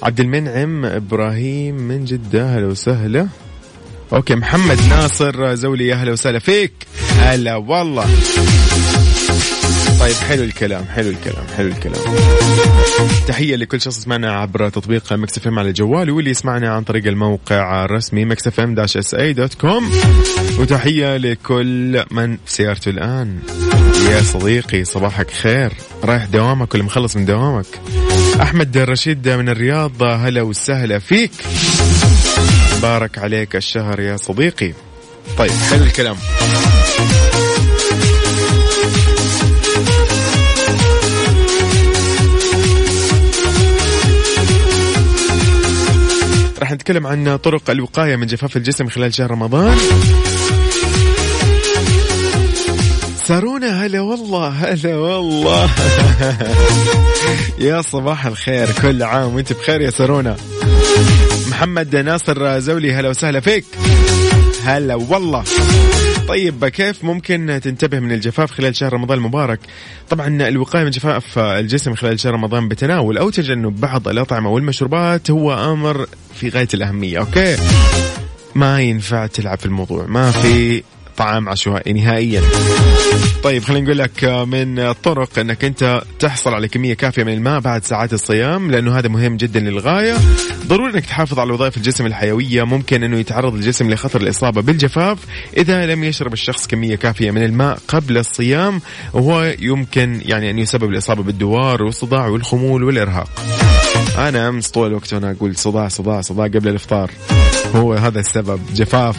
عبد 0.04 0.20
المنعم 0.20 0.84
إبراهيم 0.84 1.74
من 1.74 2.04
جدة 2.04 2.56
هلا 2.56 2.66
وسهلا. 2.66 3.28
okay 4.12 4.34
محمد 4.34 4.78
ناصر 4.90 5.54
زولي 5.54 5.86
يا 5.86 5.94
هلا 5.94 6.12
وسهلا 6.12 6.38
فيك. 6.38 6.72
هلا 7.18 7.56
والله. 7.56 8.06
طيب 10.00 10.14
حلو 10.14 10.44
الكلام 10.44 10.84
حلو 10.84 11.10
الكلام 11.10 11.44
حلو 11.56 11.68
الكلام. 11.68 12.02
تحية 13.28 13.56
لكل 13.56 13.80
شخص 13.80 13.98
يسمعنا 13.98 14.32
عبر 14.32 14.68
تطبيق 14.68 15.12
Mix 15.12 15.46
FM 15.46 15.58
على 15.58 15.68
الجوال 15.68 16.10
واللي 16.10 16.30
يسمعنا 16.30 16.74
عن 16.74 16.82
طريق 16.82 17.06
الموقع 17.06 17.84
الرسمي 17.84 18.24
Mix 18.24 18.46
FM 18.46 18.74
dash 18.74 18.96
SA 18.96 19.14
dot 19.14 19.54
com 19.54 19.90
وتحية 20.58 21.16
لكل 21.16 22.04
من 22.10 22.36
في 22.36 22.52
سيارته 22.52 22.88
الآن. 22.88 23.38
يا 24.10 24.22
صديقي 24.22 24.84
صباحك 24.84 25.30
خير. 25.30 25.72
رايح 26.04 26.24
دوامك 26.24 26.74
ولا 26.74 26.82
مخلص 26.82 27.16
من 27.16 27.24
دوامك؟ 27.24 27.66
أحمد 28.42 28.78
رشيد 28.78 29.28
من 29.28 29.48
الرياض 29.48 30.02
هلا 30.02 30.42
وسهلا 30.42 30.98
فيك. 30.98 31.30
بارك 32.82 33.18
عليك 33.18 33.56
الشهر 33.56 34.00
يا 34.00 34.16
صديقي. 34.16 34.72
طيب 35.38 35.50
حلو 35.50 35.84
الكلام. 35.84 36.16
راح 46.58 46.72
نتكلم 46.72 47.06
عن 47.06 47.36
طرق 47.36 47.70
الوقاية 47.70 48.16
من 48.16 48.26
جفاف 48.26 48.56
الجسم 48.56 48.88
خلال 48.88 49.14
شهر 49.14 49.30
رمضان. 49.30 49.76
سارونا 53.24 53.86
هلا 53.86 54.00
والله 54.00 54.48
هلا 54.48 54.96
والله. 54.96 55.70
يا 57.58 57.82
صباح 57.82 58.26
الخير 58.26 58.68
كل 58.82 59.02
عام 59.02 59.34
وانت 59.34 59.52
بخير 59.52 59.80
يا 59.80 59.90
سارونا 59.90 60.36
محمد 61.48 61.96
ناصر 61.96 62.58
زولي 62.58 62.92
هلا 62.92 63.08
وسهلا 63.08 63.40
فيك. 63.40 63.64
هلا 64.64 64.94
والله. 64.94 65.44
طيب 66.28 66.64
كيف 66.64 67.04
ممكن 67.04 67.60
تنتبه 67.62 67.98
من 68.00 68.12
الجفاف 68.12 68.50
خلال 68.50 68.76
شهر 68.76 68.92
رمضان 68.92 69.18
المبارك؟ 69.18 69.60
طبعا 70.10 70.48
الوقاية 70.48 70.84
من 70.84 70.90
جفاف 70.90 71.38
الجسم 71.38 71.94
خلال 71.94 72.20
شهر 72.20 72.32
رمضان 72.32 72.68
بتناول 72.68 73.18
أو 73.18 73.30
تجنب 73.30 73.80
بعض 73.80 74.08
الأطعمة 74.08 74.50
والمشروبات 74.50 75.30
هو 75.30 75.72
أمر 75.72 76.06
في 76.34 76.48
غاية 76.48 76.68
الأهمية 76.74 77.18
أوكي؟ 77.18 77.56
ما 78.54 78.82
ينفع 78.82 79.26
تلعب 79.26 79.58
في 79.58 79.66
الموضوع 79.66 80.06
ما 80.06 80.30
في 80.30 80.82
طعام 81.16 81.48
عشوائي 81.48 81.92
نهائيا. 81.92 82.42
طيب 83.42 83.64
خلينا 83.64 83.84
نقول 83.84 83.98
لك 83.98 84.24
من 84.24 84.78
الطرق 84.78 85.38
إنك 85.38 85.64
أنت 85.64 86.02
تحصل 86.18 86.54
على 86.54 86.68
كمية 86.68 86.94
كافية 86.94 87.24
من 87.24 87.32
الماء 87.32 87.60
بعد 87.60 87.84
ساعات 87.84 88.12
الصيام 88.12 88.70
لأنه 88.70 88.98
هذا 88.98 89.08
مهم 89.08 89.36
جدا 89.36 89.60
للغاية. 89.60 90.16
ضروري 90.66 90.94
إنك 90.94 91.06
تحافظ 91.06 91.38
على 91.38 91.52
وظائف 91.52 91.76
الجسم 91.76 92.06
الحيوية. 92.06 92.62
ممكن 92.62 93.02
إنه 93.02 93.18
يتعرض 93.18 93.54
الجسم 93.54 93.90
لخطر 93.90 94.20
الإصابة 94.20 94.62
بالجفاف. 94.62 95.18
إذا 95.56 95.86
لم 95.86 96.04
يشرب 96.04 96.32
الشخص 96.32 96.66
كمية 96.66 96.96
كافية 96.96 97.30
من 97.30 97.42
الماء 97.44 97.78
قبل 97.88 98.18
الصيام 98.18 98.80
وهو 99.12 99.54
يمكن 99.58 100.20
يعني 100.24 100.50
أن 100.50 100.58
يسبب 100.58 100.90
الإصابة 100.90 101.22
بالدوار 101.22 101.82
والصداع 101.82 102.26
والخمول 102.26 102.84
والإرهاق. 102.84 103.28
أنا 104.18 104.48
أمس 104.48 104.70
طول 104.70 104.86
الوقت 104.86 105.14
وأنا 105.14 105.30
أقول 105.30 105.56
صداع 105.56 105.88
صداع 105.88 106.20
صداع 106.20 106.46
قبل 106.46 106.68
الإفطار. 106.68 107.10
هو 107.76 107.94
هذا 107.94 108.20
السبب. 108.20 108.60
جفاف. 108.74 109.16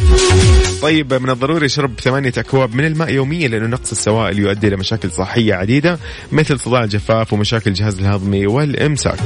طيب 0.82 1.14
من 1.14 1.30
الضروري 1.30 1.70
شرب 1.70 2.00
ثمانية 2.00 2.34
أكواب 2.38 2.76
من 2.76 2.86
الماء 2.86 3.10
يوميا 3.14 3.48
لأنه 3.48 3.68
نقص 3.68 3.92
السوائل 3.92 4.40
يؤدي 4.40 4.68
إلى 4.68 4.76
مشاكل 4.76 5.12
صحية 5.12 5.54
عديدة 5.54 6.00
مثل 6.32 6.60
صداع 6.60 6.84
الجفاف 6.84 7.34
ومشاكل 7.34 7.70
الجهاز 7.70 8.00
الهضمي 8.00 8.48
والإمساك. 8.48 9.20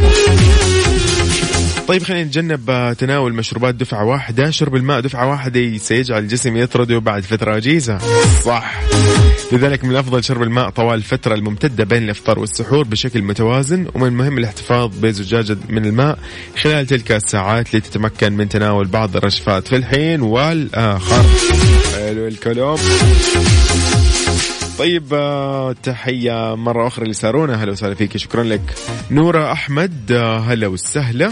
طيب 1.89 2.03
خلينا 2.03 2.23
نتجنب 2.23 2.95
تناول 2.97 3.33
مشروبات 3.33 3.75
دفعة 3.75 4.05
واحدة. 4.05 4.49
شرب 4.49 4.75
الماء 4.75 4.99
دفعة 4.99 5.29
واحدة 5.29 5.77
سيجعل 5.77 6.23
الجسم 6.23 6.57
يطرده 6.57 6.99
بعد 6.99 7.23
فترة 7.23 7.55
وجيزة 7.55 7.97
صح 8.45 8.81
لذلك 9.51 9.83
من 9.83 9.91
الأفضل 9.91 10.23
شرب 10.23 10.43
الماء 10.43 10.69
طوال 10.69 10.95
الفترة 10.95 11.35
الممتدة 11.35 11.83
بين 11.83 12.03
الإفطار 12.03 12.39
والسحور 12.39 12.83
بشكل 12.83 13.21
متوازن 13.21 13.87
ومن 13.95 14.07
المهم 14.07 14.37
الاحتفاظ 14.37 14.91
بزجاجة 15.01 15.57
من 15.69 15.85
الماء 15.85 16.19
خلال 16.61 16.85
تلك 16.87 17.11
الساعات 17.11 17.75
لتتمكن 17.75 18.33
من 18.33 18.49
تناول 18.49 18.87
بعض 18.87 19.15
الرشفات 19.15 19.67
في 19.67 19.75
الحين 19.75 20.21
والآخر. 20.21 21.23
حلو 21.95 22.27
الكلام. 22.27 22.77
طيب 24.79 25.13
آه، 25.13 25.71
تحية 25.83 26.55
مرة 26.55 26.87
أخرى 26.87 27.09
لسارونا. 27.09 27.63
هلا 27.63 27.71
وسهلا 27.71 27.95
فيك. 27.95 28.17
شكرا 28.17 28.43
لك. 28.43 28.61
نورة 29.11 29.51
أحمد 29.51 30.11
آه، 30.11 30.39
هلا 30.39 30.67
وسهلا. 30.67 31.31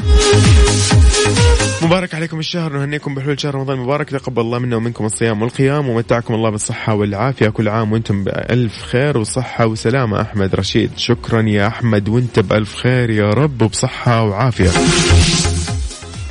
مبارك 1.81 2.15
عليكم 2.15 2.39
الشهر 2.39 2.73
نهنيكم 2.73 3.15
بحلول 3.15 3.39
شهر 3.39 3.55
رمضان 3.55 3.77
المبارك 3.77 4.09
تقبل 4.09 4.41
الله 4.41 4.59
منا 4.59 4.75
ومنكم 4.75 5.05
الصيام 5.05 5.41
والقيام. 5.41 5.89
ومتعكم 5.89 6.33
الله 6.33 6.49
بالصحة 6.49 6.93
والعافية. 6.93 7.49
كل 7.49 7.69
عام 7.69 7.91
وأنتم 7.91 8.23
بألف 8.23 8.83
خير 8.83 9.17
وصحة 9.17 9.65
وسلامة. 9.65 10.21
أحمد 10.21 10.55
رشيد 10.55 10.91
شكرا 10.97 11.41
يا 11.41 11.67
أحمد 11.67 12.09
وأنت 12.09 12.39
بألف 12.39 12.75
خير 12.75 13.09
يا 13.09 13.29
رب 13.29 13.61
وبصحة 13.61 14.23
وعافية. 14.23 14.69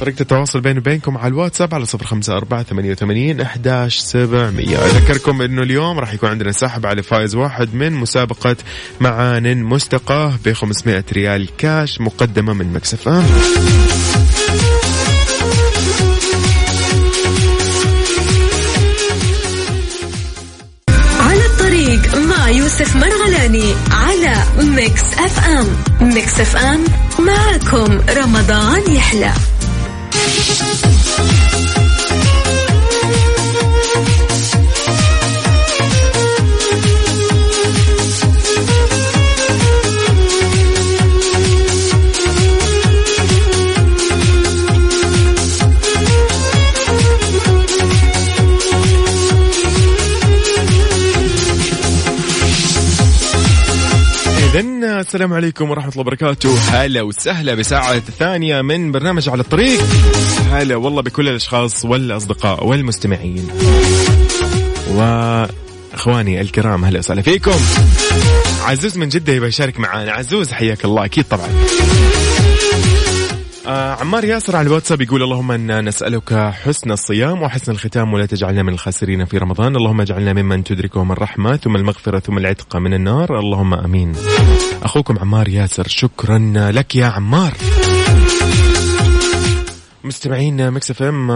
طريقة 0.01 0.21
التواصل 0.21 0.61
بيني 0.61 0.79
وبينكم 0.79 1.19
على 1.19 1.29
الواتساب 1.29 1.75
على 1.75 1.87
صفر 1.87 2.07
خمسة 2.07 2.37
أربعة 2.37 2.63
ثمانية 2.63 2.91
وثمانين 2.91 3.41
أحداش 3.41 3.99
سبعمية. 3.99 4.77
أذكركم 4.77 5.43
أنه 5.43 5.63
اليوم 5.63 5.99
راح 5.99 6.15
يكون 6.15 6.29
عندنا 6.29 6.53
سحب 6.53 6.87
على 6.87 7.03
فايز 7.03 7.35
واحد 7.35 7.75
من 7.75 7.93
مسابقة 7.93 8.57
معاني 9.01 9.63
مستقاة 9.63 10.33
ب 10.45 10.53
500 10.53 11.05
ريال 11.13 11.57
كاش 11.57 12.01
مقدمة 12.01 12.53
من 12.53 12.73
Mix 12.73 12.94
FM 12.94 13.09
مع 22.47 22.49
يوسف 22.49 22.97
مرغلاني 22.97 23.75
على 23.91 24.35
Mix 24.59 25.03
FM. 25.19 25.67
ميكس 26.01 26.41
اف 26.41 26.57
ام 26.57 26.85
معكم 27.19 28.01
رمضان 28.17 28.95
يحلى. 28.95 29.56
إذن 54.57 54.85
السلام 54.85 55.33
عليكم 55.33 55.71
ورحمة 55.71 55.89
الله 55.89 56.01
وبركاته. 56.01 56.59
هلا 56.59 57.03
وسهلا 57.03 57.55
بساعة 57.55 57.95
الثانية 57.95 58.63
من 58.63 58.93
برنامج 58.93 59.29
على 59.29 59.41
الطريق. 59.41 59.81
هلا 60.51 60.77
والله 60.77 61.03
بكل 61.03 61.29
الأشخاص 61.29 61.85
والأصدقاء 61.85 62.67
والمستمعين. 62.67 63.49
و 64.95 65.01
اخواني 65.95 66.41
الكرام 66.41 66.85
هلا 66.85 66.99
وسهلا 66.99 67.23
فيكم. 67.23 67.61
عزوز 68.65 68.99
من 68.99 69.09
جدة 69.09 69.33
يبغى 69.33 69.49
يشارك 69.49 69.81
معانا. 69.81 70.13
عزوز 70.13 70.53
حياك 70.53 70.85
الله. 70.85 71.05
أكيد 71.05 71.25
طبعا. 71.25 71.49
آه 73.67 73.95
عمار 73.95 74.25
ياسر 74.25 74.57
على 74.57 74.67
الواتساب 74.67 75.01
يقول 75.01 75.23
اللهم 75.23 75.53
إنا 75.53 75.81
نسألك 75.81 76.35
حسن 76.35 76.91
الصيام 76.91 77.43
وحسن 77.43 77.73
الختام 77.73 78.13
ولا 78.13 78.27
تجعلنا 78.27 78.63
من 78.63 78.73
الخاسرين 78.73 79.25
في 79.25 79.39
رمضان، 79.39 79.77
اللهم 79.77 80.01
اجعلنا 80.01 80.33
ممن 80.33 80.65
تدركهم 80.65 81.13
الرحمه 81.13 81.57
ثم 81.57 81.77
المغفرة 81.77 82.19
ثم 82.19 82.39
العتق 82.39 82.77
من 82.77 82.95
النار، 82.95 83.39
اللهم 83.39 83.75
آمين. 83.75 84.13
أخوكم 84.83 85.19
عمار 85.19 85.49
ياسر 85.49 85.89
شكرا 85.89 86.53
لك 86.57 86.97
يا 86.97 87.07
عمار. 87.07 87.53
مستمعين 90.05 90.71
Mix 90.71 90.91
FM 90.91 91.31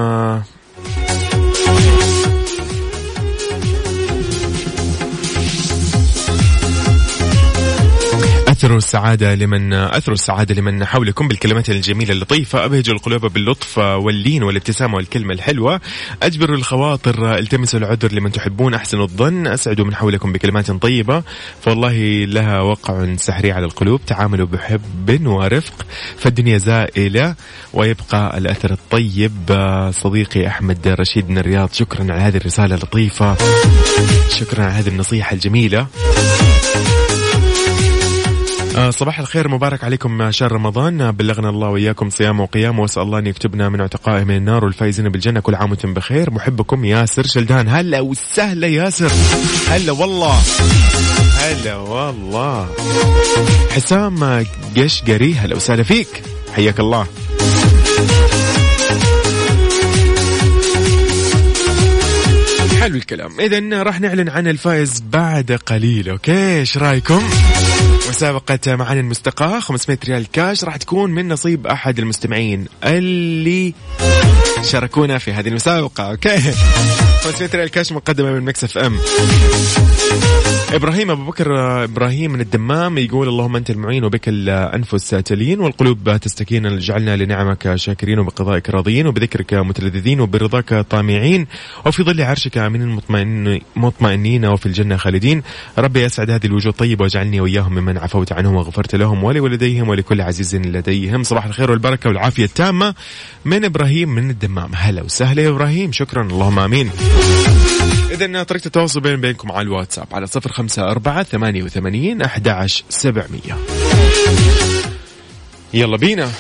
انثروا 8.50 8.78
السعادة 8.78 9.34
لمن 9.34 9.72
انثروا 9.72 10.14
السعادة 10.14 10.54
لمن 10.54 10.84
حولكم 10.84 11.28
بالكلمات 11.28 11.70
الجميلة 11.70 12.12
اللطيفة. 12.12 12.64
أبهجوا 12.64 12.94
القلوب 12.94 13.26
باللطف 13.26 13.78
واللين 13.78 14.42
والابتسامة 14.42 14.96
والكلمة 14.96 15.34
الحلوة. 15.34 15.80
أجبروا 16.22 16.56
الخواطر 16.56 17.38
التمسوا 17.38 17.78
العذر 17.78 18.12
لمن 18.12 18.32
تحبون 18.32 18.74
أحسنوا 18.74 19.04
الظن. 19.04 19.46
أسعدوا 19.46 19.84
من 19.84 19.94
حولكم 19.94 20.32
بكلمات 20.32 20.70
طيبة. 20.70 21.22
فوالله 21.62 22.24
لها 22.24 22.60
وقع 22.60 23.14
سحري 23.16 23.52
على 23.52 23.64
القلوب. 23.64 24.00
تعاملوا 24.06 24.46
بحب 24.46 25.26
ورفق. 25.26 25.86
فالدنيا 26.18 26.58
زائلة 26.58 27.34
ويبقى 27.72 28.38
الأثر 28.38 28.72
الطيب. 28.72 29.32
صديقي 29.90 30.46
أحمد 30.46 30.88
رشيد 30.88 31.30
من 31.30 31.38
الرياض 31.38 31.72
شكرا 31.72 32.02
على 32.02 32.20
هذه 32.20 32.36
الرسالة 32.36 32.74
اللطيفة. 32.74 33.36
شكرا 34.28 34.64
على 34.64 34.72
هذه 34.72 34.88
النصيحة 34.88 35.34
الجميلة. 35.34 35.86
صباح 38.90 39.18
الخير 39.18 39.48
مبارك 39.48 39.84
عليكم 39.84 40.30
شهر 40.30 40.52
رمضان. 40.52 41.10
بلغنا 41.10 41.48
الله 41.48 41.68
وإياكم 41.68 42.10
صيام 42.10 42.40
وقيام 42.40 42.78
وأسأل 42.78 43.02
الله 43.02 43.18
أن 43.18 43.26
يكتبنا 43.26 43.68
من 43.68 43.80
عتقائه 43.80 44.24
من 44.24 44.36
النار 44.36 44.64
والفايزين 44.64 45.08
بالجنة 45.08 45.40
كل 45.40 45.54
عام 45.54 45.70
وأنتم 45.70 45.94
بخير. 45.94 46.30
محبكم 46.30 46.84
ياسر 46.84 47.26
شلدان. 47.26 47.68
هلا 47.68 48.00
وسهلا 48.00 48.66
ياسر. 48.66 49.12
هلا 49.68 49.92
والله. 49.92 50.40
هلا 51.38 51.76
والله. 51.76 52.68
حسام 53.70 54.46
قشقري 54.76 55.34
هلا 55.34 55.56
وسهلا 55.56 55.82
فيك. 55.82 56.22
حياك 56.54 56.80
الله. 56.80 57.06
حلو 62.80 62.96
الكلام. 62.96 63.40
اذا 63.40 63.82
راح 63.82 64.00
نعلن 64.00 64.28
عن 64.28 64.48
الفائز 64.48 65.02
بعد 65.12 65.52
قليل 65.66 66.08
okay؟ 66.08 66.58
إيش 66.60 66.78
رأيكم؟ 66.78 67.22
مسابقة 68.10 68.76
معاني 68.76 69.00
مستقاة 69.00 69.60
500 69.60 69.98
ريال 70.04 70.26
كاش 70.30 70.64
راح 70.64 70.76
تكون 70.76 71.10
من 71.10 71.28
نصيب 71.28 71.66
أحد 71.66 71.98
المستمعين 71.98 72.66
اللي 72.84 73.74
شاركونا 74.62 75.18
في 75.18 75.32
هذه 75.32 75.48
المسابقة 75.48 76.10
okay؟ 76.10 76.40
500 77.24 77.50
ريال 77.54 77.68
كاش 77.68 77.92
مقدمة 77.92 78.32
من 78.32 78.40
مكسف 78.40 78.78
إم. 78.78 78.96
إبراهيم 80.72 81.10
أبو 81.10 81.24
بكر 81.24 81.84
إبراهيم 81.84 82.32
من 82.32 82.40
الدمام 82.40 82.98
يقول 82.98 83.28
اللهم 83.28 83.56
أنت 83.56 83.70
المعين 83.70 84.04
وبك 84.04 84.28
الأنفس 84.28 85.10
تلين 85.10 85.60
والقلوب 85.60 86.16
تستكين 86.16 86.66
اجعلنا 86.66 87.16
لنعمك 87.16 87.74
شاكرين 87.74 88.18
وبقضائك 88.18 88.70
راضيين 88.70 89.06
وبذكرك 89.06 89.54
متلذذين 89.54 90.20
وبرضاك 90.20 90.74
طامعين 90.90 91.46
وفي 91.86 92.02
ظل 92.02 92.22
عرشك 92.22 92.58
امنين 92.58 92.88
مطمئن 92.88 93.60
مطمئنين 93.76 94.44
وفي 94.44 94.66
الجنة 94.66 94.96
خالدين. 94.96 95.42
ربي 95.78 96.06
أسعد 96.06 96.30
هذه 96.30 96.46
الوجوه 96.46 96.72
الطيبة 96.72 97.02
واجعلني 97.02 97.40
وإياهم 97.40 97.74
ممن 97.74 97.98
عفوت 97.98 98.32
عنهم 98.32 98.54
وغفرت 98.54 98.94
لهم 98.94 99.24
ولوالديهم 99.24 99.88
ولكل 99.88 100.20
عزيز 100.20 100.56
لديهم. 100.56 101.22
صباح 101.22 101.44
الخير 101.44 101.70
والبركة 101.70 102.08
والعافية 102.08 102.44
التامة 102.44 102.94
من 103.44 103.64
إبراهيم 103.64 104.08
من 104.08 104.30
الدمام. 104.30 104.49
هلا 104.58 105.02
وسهلا 105.02 105.42
يا 105.42 105.48
إبراهيم. 105.48 105.92
شكرا. 105.92 106.22
اللهم 106.22 106.58
آمين. 106.58 106.90
إذا 108.10 108.42
طريقة 108.42 108.66
التواصل 108.66 109.00
بيني 109.00 109.20
وبينكم 109.20 109.52
على 109.52 109.62
الواتساب 109.62 110.06
على 110.12 110.26
صفر 110.26 110.52
خمسة 110.52 110.90
أربعة 110.90 111.22
ثمانية 111.22 111.62
وثمانين 111.62 112.22
أحد 112.22 112.48
سبعمية. 112.90 113.56
يلا 115.74 115.96
بينا. 115.96 116.30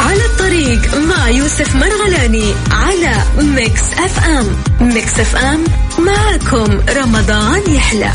على 0.00 0.24
الطريق 0.24 0.94
مع 0.94 1.28
يوسف 1.28 1.76
مرغلاني 1.76 2.54
على 2.70 3.22
Mix 3.38 3.92
FM. 3.92 4.46
Mix 4.80 5.20
FM 5.20 5.64
معكم 5.98 6.80
رمضان 6.96 7.74
يحلى. 7.74 8.12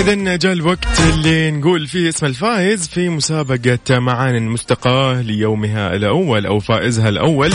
إذا 0.00 0.36
جاء 0.36 0.52
الوقت 0.52 1.00
اللي 1.00 1.50
نقول 1.50 1.86
فيه 1.86 2.08
اسم 2.08 2.26
الفائز 2.26 2.88
في 2.88 3.08
مسابقة 3.08 3.98
معان 3.98 4.36
المستقاة 4.36 5.20
ليومها 5.20 5.94
الأول 5.94 6.46
أو 6.46 6.60
فائزها 6.60 7.08
الأول. 7.08 7.52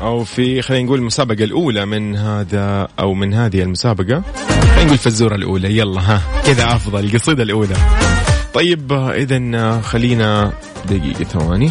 أو 0.00 0.24
في 0.24 0.62
خلينا 0.62 0.84
نقول 0.84 0.98
المسابقة 0.98 1.44
الأولى 1.44 1.86
من 1.86 2.16
هذا 2.16 2.88
أو 2.98 3.14
من 3.14 3.34
هذه 3.34 3.62
المسابقة. 3.62 4.22
خلينا 4.48 4.84
نقول 4.84 4.98
فزورة 4.98 5.34
الأولى. 5.34 5.76
يلا 5.78 6.00
ها 6.00 6.22
كذا 6.46 6.64
أفضل 6.74 7.04
القصيدة 7.04 7.42
الأولى. 7.42 7.76
طيب 8.54 8.92
إذا 8.92 9.80
خلينا 9.80 10.52
دقيقة 10.84 11.24
ثواني. 11.24 11.70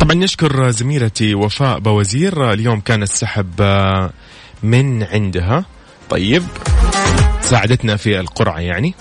طبعا 0.00 0.14
نشكر 0.14 0.70
زميلتي 0.70 1.34
وفاء 1.34 1.78
بوزير. 1.78 2.52
اليوم 2.52 2.80
كان 2.80 3.02
السحب 3.02 3.60
من 4.64 5.02
عندها. 5.02 5.64
طيب. 6.10 6.42
ساعدتنا 7.40 7.96
في 7.96 8.20
القرعة 8.20 8.58
يعني. 8.58 8.94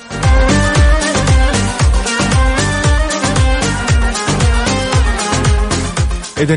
إذا 6.38 6.56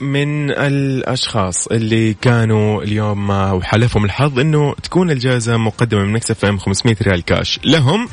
من 0.00 0.50
الأشخاص 0.50 1.66
اللي 1.66 2.14
كانوا 2.14 2.82
اليوم 2.82 3.30
وحلفهم 3.30 4.04
الحظ 4.04 4.38
إنه 4.38 4.74
تكون 4.82 5.10
الجائزة 5.10 5.56
مقدمة 5.56 6.00
من 6.00 6.12
مكسف 6.12 6.44
أم 6.44 6.58
500 6.58 6.96
ريال 7.02 7.24
كاش. 7.24 7.60
لهم 7.64 8.08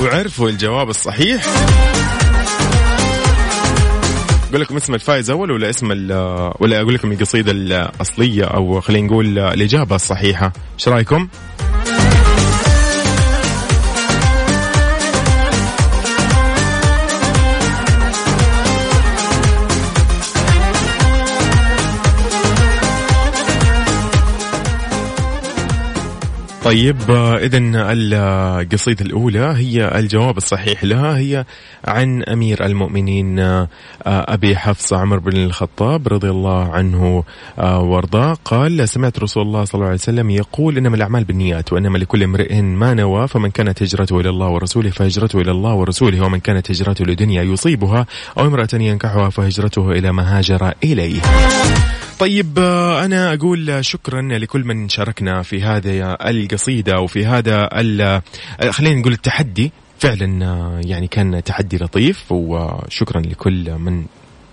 وعرفوا 0.00 0.48
الجواب 0.48 0.90
الصحيح. 0.90 1.44
أقول 4.54 4.62
لكم 4.62 4.76
اسم 4.76 4.94
الفائز 4.94 5.30
أول 5.30 5.50
ولا 5.50 5.70
اسم 5.70 5.90
ولا 6.60 6.80
أقول 6.80 6.94
لكم 6.94 7.12
القصيدة 7.12 7.52
الأصلية 7.52 8.44
أو 8.44 8.80
خلينا 8.80 9.06
نقول 9.06 9.38
الإجابة 9.38 9.96
الصحيحة. 9.96 10.52
إيش 10.78 10.88
رأيكم؟ 10.88 11.28
طيب 26.64 27.10
اذا 27.10 27.60
القصيدة 27.92 29.04
الأولى 29.04 29.54
هي 29.56 29.98
الجواب 29.98 30.36
الصحيح 30.36 30.84
لها 30.84 31.18
هي 31.18 31.44
عن 31.84 32.22
أمير 32.22 32.66
المؤمنين 32.66 33.66
أبي 34.06 34.56
حفص 34.56 34.92
عمر 34.92 35.18
بن 35.18 35.36
الخطاب 35.36 36.08
رضي 36.08 36.30
الله 36.30 36.72
عنه 36.72 37.24
وارضاه 37.58 38.36
قال 38.44 38.88
سمعت 38.88 39.18
رسول 39.18 39.42
الله 39.42 39.64
صلى 39.64 39.74
الله 39.74 39.86
عليه 39.86 39.94
وسلم 39.94 40.30
يقول 40.30 40.76
إنما 40.76 40.96
الأعمال 40.96 41.24
بالنيات 41.24 41.72
وإنما 41.72 41.98
لكل 41.98 42.22
امرئ 42.22 42.62
ما 42.62 42.94
نوى 42.94 43.28
فمن 43.28 43.50
كانت 43.50 43.82
هجرته 43.82 44.20
إلى 44.20 44.28
الله 44.28 44.48
ورسوله 44.48 44.90
فهجرته 44.90 45.40
إلى 45.40 45.50
الله 45.50 45.74
ورسوله 45.74 46.20
ومن 46.20 46.40
كانت 46.40 46.70
هجرته 46.70 47.04
لدنيا 47.04 47.42
يصيبها 47.42 48.06
أو 48.38 48.46
امرأة 48.46 48.68
ينكحها 48.74 49.30
فهجرته 49.30 49.92
إلى 49.92 50.12
ما 50.12 50.38
هاجر 50.38 50.72
إليه. 50.84 51.20
طيب 52.18 52.58
أنا 53.04 53.34
أقول 53.34 53.84
شكرا 53.84 54.22
لكل 54.22 54.64
من 54.64 54.88
شاركنا 54.88 55.42
في 55.42 55.62
هذه 55.62 56.16
القصيدة 56.20 57.00
وفي 57.00 57.26
هذا 57.26 57.68
خلينا 58.70 59.00
نقول 59.00 59.12
التحدي. 59.12 59.72
فعلا 59.98 60.80
يعني 60.84 61.06
كان 61.06 61.42
تحدي 61.44 61.76
لطيف 61.76 62.32
وشكرا 62.32 63.20
لكل 63.20 63.74
من 63.78 64.04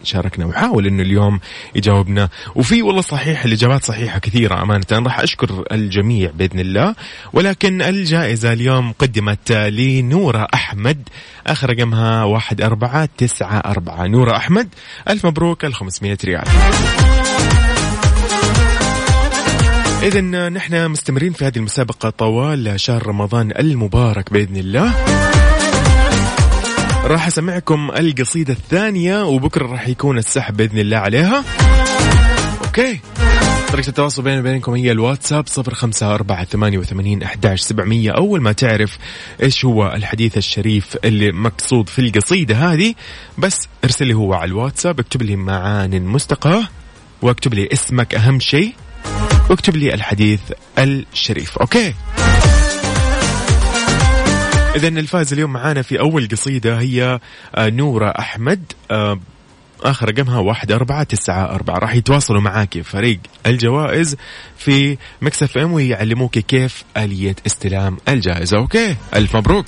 شاركنا. 0.03 0.45
وحاول 0.45 0.87
إنه 0.87 1.03
اليوم 1.03 1.39
يجاوبنا. 1.75 2.29
وفي 2.55 2.81
والله 2.81 3.01
صحيح 3.01 3.45
الإجابات 3.45 3.83
صحيحة 3.83 4.19
كثيرة 4.19 4.61
أمانة. 4.61 4.85
راح 4.91 5.19
أشكر 5.19 5.65
الجميع 5.71 6.31
بإذن 6.31 6.59
الله. 6.59 6.95
ولكن 7.33 7.81
الجائزة 7.81 8.53
اليوم 8.53 8.91
قدمت 8.91 9.51
لنورة 9.51 10.47
أحمد. 10.53 11.09
آخر 11.47 11.69
رقمها 11.69 12.23
واحد 12.23 12.61
أربعة 12.61 13.09
تسعة 13.17 13.57
أربعة. 13.57 14.07
نورة 14.07 14.37
أحمد 14.37 14.67
ألف 15.09 15.25
مبروك 15.25 15.65
ال 15.65 15.73
500 15.73 16.17
ريال. 16.25 16.45
إذا 20.01 20.49
نحن 20.49 20.87
مستمرين 20.87 21.33
في 21.33 21.45
هذه 21.45 21.57
المسابقة 21.57 22.09
طوال 22.09 22.79
شهر 22.79 23.07
رمضان 23.07 23.51
المبارك 23.51 24.33
بإذن 24.33 24.57
الله. 24.57 24.93
راح 27.05 27.27
أسمعكم 27.27 27.91
القصيدة 27.91 28.53
الثانية 28.53 29.25
وبكرة 29.25 29.67
راح 29.67 29.87
يكون 29.87 30.17
السحب 30.17 30.57
بإذن 30.57 30.77
الله 30.77 30.97
عليها. 30.97 31.43
أوكي. 32.65 32.99
طريقة 33.71 33.89
التواصل 33.89 34.21
بيني 34.21 34.39
وبينكم 34.39 34.73
هي 34.73 34.91
الواتساب 34.91 35.47
صفر 35.47 35.73
خمسة 35.73 36.15
أربعة 36.15 36.45
ثمانية 36.45 36.77
وثمانين 36.77 37.23
أحداش 37.23 37.61
سبعمية. 37.61 38.11
أول 38.11 38.41
ما 38.41 38.51
تعرف 38.51 38.97
إيش 39.43 39.65
هو 39.65 39.93
الحديث 39.95 40.37
الشريف 40.37 40.97
اللي 41.05 41.31
مقصود 41.31 41.89
في 41.89 41.99
القصيدة 41.99 42.55
هذه 42.55 42.93
بس 43.37 43.67
ارسل 43.83 44.07
لي 44.07 44.13
هو 44.13 44.33
على 44.33 44.49
الواتساب 44.49 44.99
اكتب 44.99 45.21
لي 45.21 45.35
معان 45.35 46.01
مستقاة 46.05 46.63
واكتب 47.21 47.53
لي 47.53 47.69
اسمك 47.73 48.15
أهم 48.15 48.39
شيء. 48.39 48.73
واكتب 49.51 49.75
لي 49.75 49.93
الحديث 49.93 50.39
الشريف. 50.79 51.57
okay. 51.57 51.93
إذا 54.75 54.87
الفائز 54.87 55.33
اليوم 55.33 55.53
معانا 55.53 55.81
في 55.81 55.99
أول 55.99 56.27
قصيدة 56.27 56.79
هي 56.79 57.19
آه، 57.55 57.69
نورة 57.69 58.09
أحمد 58.09 58.73
آه، 58.91 59.19
آخر 59.83 60.09
رقمها 60.09 60.39
واحد 60.39 60.71
أربعة 60.71 61.03
تسعة 61.03 61.45
أربعة. 61.55 61.77
راح 61.77 61.95
يتواصلوا 61.95 62.41
معاك 62.41 62.81
فريق 62.81 63.19
الجوائز 63.45 64.15
في 64.57 64.97
Mix 65.21 65.57
FM 65.57 65.73
ويعلموك 65.73 66.39
كيف 66.39 66.83
آلية 66.97 67.35
استلام 67.45 67.97
الجائزة. 68.07 68.57
okay. 68.57 68.95
ألف 69.15 69.35
مبروك. 69.35 69.65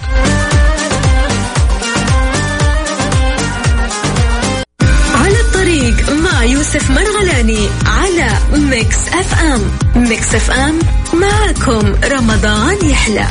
الطريق 5.83 6.09
مع 6.11 6.43
يوسف 6.43 6.91
مرغلاني 6.91 7.69
على 7.85 8.37
Mix 8.53 9.07
FM. 9.07 9.61
Mix 9.95 10.35
FM 10.35 10.79
معكم 11.13 11.95
رمضان 12.11 12.89
يحلى. 12.89 13.27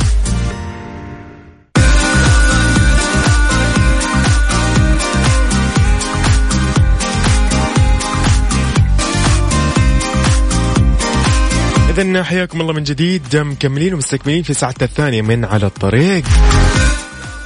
إذا 11.89 12.23
حياكم 12.23 12.61
الله 12.61 12.73
من 12.73 12.83
جديد 12.83 13.35
مكملين 13.35 13.93
ومستكملين 13.93 14.43
في 14.43 14.53
ساعتنا 14.53 14.85
الثانية 14.87 15.21
من 15.21 15.45
على 15.45 15.65
الطريق. 15.65 16.23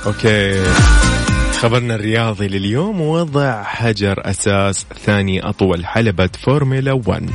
okay. 0.06 0.64
خبرنا 1.58 1.96
الرياضي 1.96 2.48
لليوم 2.48 3.02
وضع 3.02 3.64
حجر 3.64 4.30
أساس 4.30 4.86
ثاني 5.06 5.50
أطول 5.50 5.86
حلبة 5.86 6.30
فورمولا 6.46 6.92
1 7.06 7.30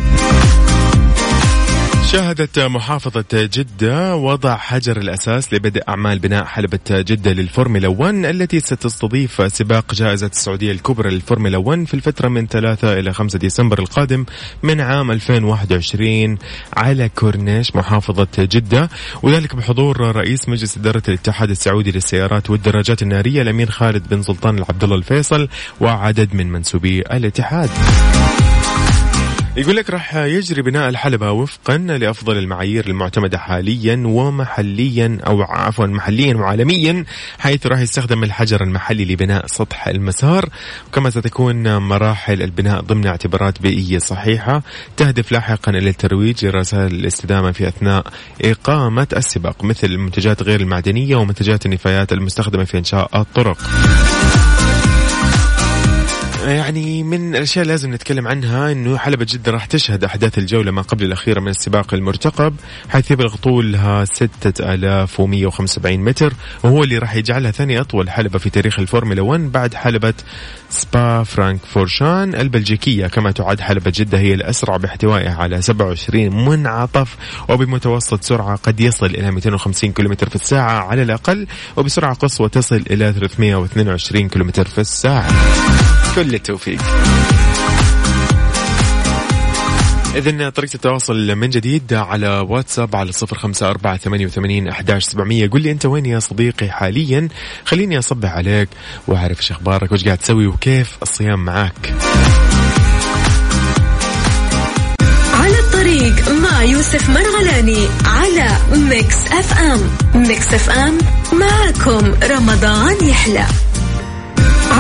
شهدت 2.13 2.59
محافظة 2.59 3.25
جدة 3.33 4.17
وضع 4.17 4.57
حجر 4.57 4.97
الأساس 4.97 5.55
لبدء 5.55 5.83
أعمال 5.89 6.19
بناء 6.19 6.45
حلبة 6.45 6.79
جدة 6.91 7.33
للفورمولا 7.33 7.89
1 7.89 8.15
التي 8.15 8.61
ستستضيف 8.61 9.53
سباق 9.53 9.95
جائزة 9.95 10.27
السعودية 10.27 10.73
الكبرى 10.73 11.11
للفورمولا 11.11 11.57
1 11.59 11.85
في 11.85 11.95
الفترة 11.95 12.29
من 12.29 12.47
3 12.47 12.99
إلى 12.99 13.13
5 13.13 13.39
ديسمبر 13.39 13.79
القادم 13.79 14.25
من 14.63 14.81
عام 14.81 15.11
2021 15.11 16.39
على 16.77 17.09
كورنيش 17.09 17.77
محافظة 17.77 18.29
جدة 18.39 18.91
وذلك 19.23 19.57
بحضور 19.57 20.17
رئيس 20.17 20.49
مجلس 20.49 20.77
إدارة 20.77 21.03
الاتحاد 21.09 21.51
السعودي 21.51 21.91
للسيارات 21.91 22.51
والدراجات 22.51 23.03
النارية 23.03 23.43
الأمير 23.43 23.71
خالد 23.71 24.09
بن 24.09 24.23
سلطان 24.23 24.59
العبد 24.59 24.85
الله 24.85 24.97
الفيصل 24.97 25.49
وعدد 25.81 26.35
من 26.35 26.53
منسوبي 26.53 27.01
الاتحاد. 27.01 27.71
يقول 29.57 29.77
لك 29.77 29.91
راح 29.91 30.15
يجري 30.15 30.63
بناء 30.63 30.89
الحلبة 30.89 31.31
وفقا 31.31 31.79
لأفضل 31.79 32.39
المعايير 32.39 32.87
المعتمدة 32.87 33.39
حاليا 33.39 34.03
ومحليا 34.07 35.19
أو 35.27 35.43
عفوا 35.43 35.87
محليا 35.87 36.35
وعالميا 36.35 37.05
حيث 37.39 37.67
راح 37.67 37.81
يستخدم 37.81 38.25
الحجر 38.25 38.63
المحلي 38.63 39.05
لبناء 39.05 39.47
سطح 39.47 39.89
المسار. 39.89 40.49
وكما 40.89 41.11
ستكون 41.11 41.77
مراحل 41.77 42.43
البناء 42.43 42.81
ضمن 42.81 43.07
اعتبارات 43.07 43.63
بيئية 43.63 43.99
صحيحة 43.99 44.63
تهدف 44.97 45.33
لاحقا 45.33 45.73
إلى 45.73 45.91
الترويج 45.91 46.47
لرسائل 46.47 46.95
الاستدامة 46.95 47.53
في 47.53 47.69
أثناء 47.69 48.07
إقامة 48.45 49.07
السباق 49.17 49.65
مثل 49.65 49.87
المنتجات 49.87 50.43
غير 50.43 50.61
المعدنية 50.61 51.17
ومنتجات 51.17 51.67
النفايات 51.67 52.13
المستخدمة 52.13 52.65
في 52.65 52.79
إنشاء 52.79 53.21
الطرق. 53.21 53.59
يعني 56.47 57.03
من 57.03 57.35
الأشياء 57.35 57.63
اللي 57.63 57.73
لازم 57.73 57.95
نتكلم 57.95 58.29
عنها 58.29 58.73
إنه 58.73 58.97
حلبة 58.99 59.27
جدة 59.29 59.53
راح 59.53 59.67
تشهد 59.67 60.05
أحداث 60.05 60.39
الجولة 60.39 60.71
ما 60.71 60.83
قبل 60.83 61.05
الأخيرة 61.05 61.41
من 61.41 61.49
السباق 61.49 61.95
المرتقب 61.95 62.55
حيث 62.89 63.11
يبلغ 63.11 63.37
طولها 63.37 64.05
6175 64.05 65.99
متر 65.99 66.33
وهو 66.65 66.83
اللي 66.85 66.99
راح 66.99 67.15
يجعلها 67.15 67.51
ثاني 67.51 67.81
أطول 67.81 68.11
حلبة 68.11 68.39
في 68.39 68.51
تاريخ 68.51 68.79
الفورمولا 68.79 69.23
1 69.23 69.53
بعد 69.53 69.75
حلبة 69.75 70.15
سبا 70.71 71.23
فرانكورشان 71.23 72.35
البلجيكية. 72.35 73.07
كما 73.07 73.31
تعد 73.31 73.61
حلبة 73.61 73.93
جدة 73.95 74.19
هي 74.19 74.35
الأسرع 74.35 74.77
باحتوائها 74.77 75.37
على 75.37 75.63
27 75.63 76.49
منعطف 76.49 77.17
وبمتوسط 77.49 78.23
سرعة 78.25 78.57
قد 78.57 78.81
يصل 78.81 79.07
إلى 79.07 79.31
250 79.31 79.93
كم 79.93 80.15
في 80.15 80.35
الساعة 80.35 80.85
على 80.85 81.03
الأقل 81.03 81.47
وبسرعة 81.77 82.15
قصوى 82.15 82.49
تصل 82.49 82.83
إلى 82.91 83.13
322 83.13 84.29
كم 84.29 84.51
في 84.51 84.79
الساعة. 84.81 86.02
كل 86.15 86.35
التوفيق. 86.35 86.81
إذن 90.17 90.51
طريقة 90.51 90.75
التواصل 90.75 91.35
من 91.35 91.51
جديد 91.51 91.95
على 91.95 92.29
واتساب 92.49 92.97
على 92.97 93.13
صفر 93.13 93.39
خمسة 93.39 93.71
أربعة 93.71 93.97
ثمانية 93.97 94.27
وثمانين 94.27 94.69
أحداش 94.69 95.05
سبعمية. 95.05 95.51
قل 95.51 95.63
لي 95.63 95.71
أنت 95.71 95.87
وين 95.87 96.07
يا 96.07 96.19
صديقي 96.19 96.71
حاليا؟ 96.71 97.29
خليني 97.65 97.99
أصبح 97.99 98.31
عليك 98.31 98.69
وأعرف 99.07 99.41
إيش 99.41 99.51
أخبارك 99.51 99.93
وإيش 99.93 100.05
قاعد 100.05 100.19
تسوي 100.19 100.47
وكيف 100.47 100.99
الصيام 101.03 101.45
معاك. 101.45 101.95
على 105.35 105.59
الطريق 105.59 106.31
مع 106.31 106.63
يوسف 106.63 107.11
مرغلاني 107.11 107.89
على 108.05 108.57
Mix 108.73 109.17
FM. 109.27 109.81
Mix 110.15 110.55
FM 110.55 110.99
معكم 111.33 112.15
رمضان 112.31 113.09
يحلى. 113.09 113.47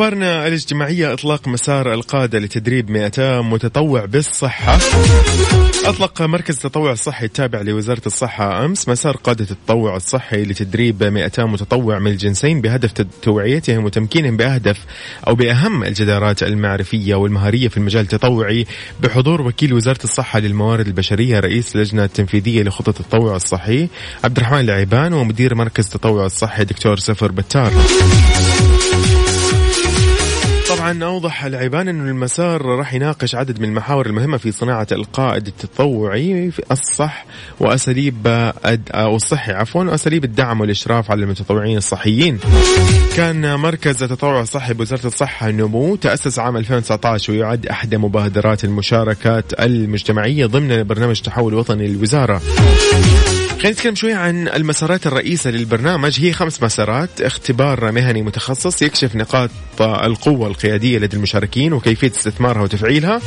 أخبارنا 0.00 0.46
الاجتماعية 0.46 1.12
إطلاق 1.12 1.48
مسار 1.48 1.94
القادة 1.94 2.38
لتدريب 2.38 2.90
200 2.90 3.40
متطوع 3.40 4.04
بالصحة. 4.04 4.78
أطلق 5.84 6.22
مركز 6.22 6.54
التطوع 6.56 6.92
الصحي 6.92 7.26
التابع 7.26 7.60
لوزارة 7.60 8.02
الصحة 8.06 8.64
أمس 8.64 8.88
مسار 8.88 9.16
قادة 9.16 9.46
التطوع 9.50 9.96
الصحي 9.96 10.42
لتدريب 10.42 11.04
200 11.04 11.44
متطوع 11.44 11.98
من 11.98 12.10
الجنسين 12.10 12.60
بهدف 12.60 12.92
توعيتهم 13.22 13.84
وتمكينهم 13.84 14.36
بأهدف 14.36 14.78
أو 15.26 15.34
بأهم 15.34 15.84
الجدارات 15.84 16.42
المعرفية 16.42 17.14
والمهارية 17.14 17.68
في 17.68 17.76
المجال 17.76 18.02
التطوعي. 18.02 18.66
بحضور 19.00 19.42
وكيل 19.42 19.74
وزارة 19.74 20.04
الصحة 20.04 20.38
للموارد 20.38 20.86
البشرية 20.86 21.40
رئيس 21.40 21.76
اللجنة 21.76 22.04
التنفيذية 22.04 22.62
لخطط 22.62 23.00
التطوع 23.00 23.36
الصحي 23.36 23.88
عبد 24.24 24.36
الرحمن 24.36 24.60
العيبان 24.60 25.12
ومدير 25.12 25.54
مركز 25.54 25.84
التطوع 25.84 26.26
الصحي 26.26 26.64
دكتور 26.64 26.98
سفر 26.98 27.32
بتار. 27.32 27.72
طبعا 30.80 31.04
أوضح 31.04 31.44
العيبان 31.44 31.88
انه 31.88 32.10
المسار 32.10 32.62
راح 32.62 32.94
يناقش 32.94 33.34
عدد 33.34 33.60
من 33.60 33.68
المحاور 33.68 34.06
المهمة 34.06 34.36
في 34.36 34.52
صناعة 34.52 34.86
القائد 34.92 35.46
التطوعي 35.46 36.50
في 36.50 36.62
الصح 36.70 37.24
وأساليب 37.60 38.26
أو 38.90 39.16
الصحي 39.16 39.52
عفوا 39.52 39.84
وأساليب 39.84 40.24
الدعم 40.24 40.60
والإشراف 40.60 41.10
على 41.10 41.22
المتطوعين 41.22 41.76
الصحيين. 41.76 42.38
كان 43.16 43.54
مركز 43.54 44.02
التطوع 44.02 44.40
الصحي 44.40 44.74
بوزارة 44.74 45.06
الصحة 45.06 45.48
النمو 45.48 45.96
تأسس 45.96 46.38
عام 46.38 46.56
2019 46.56 47.32
ويعد 47.32 47.66
احدى 47.66 47.96
مبادرات 47.96 48.64
المشاركات 48.64 49.60
المجتمعية 49.60 50.46
ضمن 50.46 50.82
برنامج 50.82 51.20
تحول 51.20 51.54
وطني 51.54 51.88
للوزارة. 51.88 52.42
خلينا 53.60 53.74
نتكلم 53.76 53.94
شوي 53.94 54.12
عن 54.12 54.48
المسارات 54.48 55.06
الرئيسة 55.06 55.50
للبرنامج. 55.50 56.20
هي 56.20 56.32
خمس 56.32 56.62
مسارات. 56.62 57.20
اختبار 57.20 57.92
مهني 57.92 58.22
متخصص 58.22 58.82
يكشف 58.82 59.16
نقاط 59.16 59.50
القوة 59.80 60.48
القيادية 60.48 60.98
لدى 60.98 61.16
المشاركين 61.16 61.72
وكيفية 61.72 62.10
استثمارها 62.10 62.62
وتفعيلها. 62.62 63.20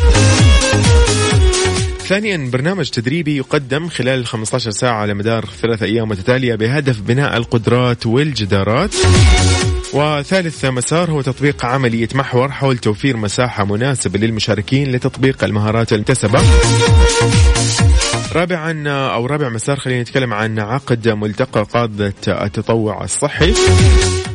ثانيا 2.07 2.49
برنامج 2.53 2.89
تدريبي 2.89 3.37
يقدم 3.37 3.89
خلال 3.89 4.25
15 4.25 4.71
ساعة 4.71 4.93
على 4.93 5.13
مدار 5.13 5.45
ثلاث 5.61 5.83
أيام 5.83 6.09
متتالية 6.09 6.55
بهدف 6.55 7.01
بناء 7.01 7.37
القدرات 7.37 8.05
والجدارات. 8.05 8.95
وثالث 9.93 10.65
مسار 10.65 11.11
هو 11.11 11.21
تطبيق 11.21 11.65
عملي 11.65 12.01
يتمحور 12.01 12.51
حول 12.51 12.77
توفير 12.77 13.17
مساحة 13.17 13.65
مناسبة 13.65 14.19
للمشاركين 14.19 14.91
لتطبيق 14.91 15.43
المهارات 15.43 15.93
المكتسبة. 15.93 16.41
رابعا 18.35 18.83
أو 18.87 19.25
رابع 19.25 19.49
مسار 19.49 19.79
خلينا 19.79 20.01
نتكلم 20.01 20.33
عن 20.33 20.59
عقد 20.59 21.09
ملتقى 21.09 21.63
قادة 21.73 22.13
التطوع 22.27 23.03
الصحي. 23.03 23.53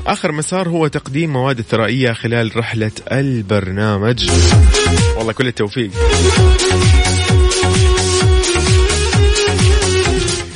آخر 0.06 0.32
مسار 0.32 0.68
هو 0.68 0.86
تقديم 0.86 1.32
مواد 1.32 1.60
ثرائية 1.60 2.12
خلال 2.12 2.56
رحلة 2.56 2.90
البرنامج. 3.12 4.30
والله 5.16 5.32
كل 5.32 5.46
التوفيق. 5.46 5.90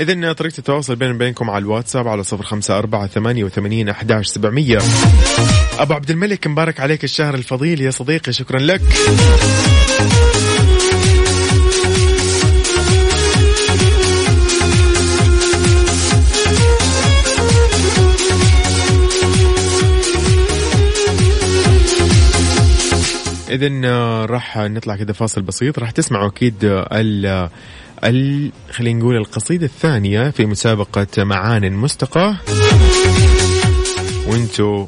إذا 0.01 0.33
طريقة 0.33 0.59
التواصل 0.59 0.97
بين 0.97 1.19
بينكم 1.19 1.51
على 1.51 1.63
الواتساب 1.63 2.09
على 2.09 2.23
صفر 2.23 2.45
خمسة 2.45 2.79
أربعة 2.79 3.07
ثمانية 3.07 3.45
وثمانين 3.45 3.89
أحداش 3.89 4.27
سبعمية. 4.27 4.79
أبو 5.79 5.95
عبد 5.95 6.11
الملك 6.11 6.47
مبارك 6.47 6.81
عليك 6.81 7.05
الشهر 7.05 7.35
الفضيل 7.35 7.81
يا 7.81 7.91
صديقي 7.91 8.33
شكرا 8.33 8.59
لك. 8.59 8.83
اذا 23.53 23.71
آه، 23.85 24.27
راح 24.27 24.57
نطلع 24.59 24.97
كذا 24.97 25.13
فاصل 25.13 25.43
بسيط. 25.43 25.79
راح 25.79 25.91
تسمعوا 25.91 26.29
أكيد 26.29 26.65
آه، 26.65 26.89
ال 26.93 27.49
ال 28.05 28.53
خلينا 28.71 28.99
نقول 28.99 29.17
القصيدة 29.17 29.67
الثانية 29.67 30.31
في 30.31 30.47
مسابقة 30.47 31.07
معان 31.19 31.73
مستقاة. 31.73 32.37
وانتو 34.27 34.87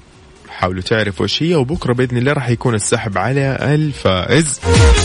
حاولوا 0.49 0.83
تعرفوا 0.83 1.25
إيش 1.25 1.43
هي 1.43 1.55
وبكرة 1.55 1.93
بإذن 1.93 2.17
الله 2.17 2.33
راح 2.33 2.49
يكون 2.49 2.75
السحب 2.75 3.19
على 3.19 3.59
الفائز. 3.61 4.61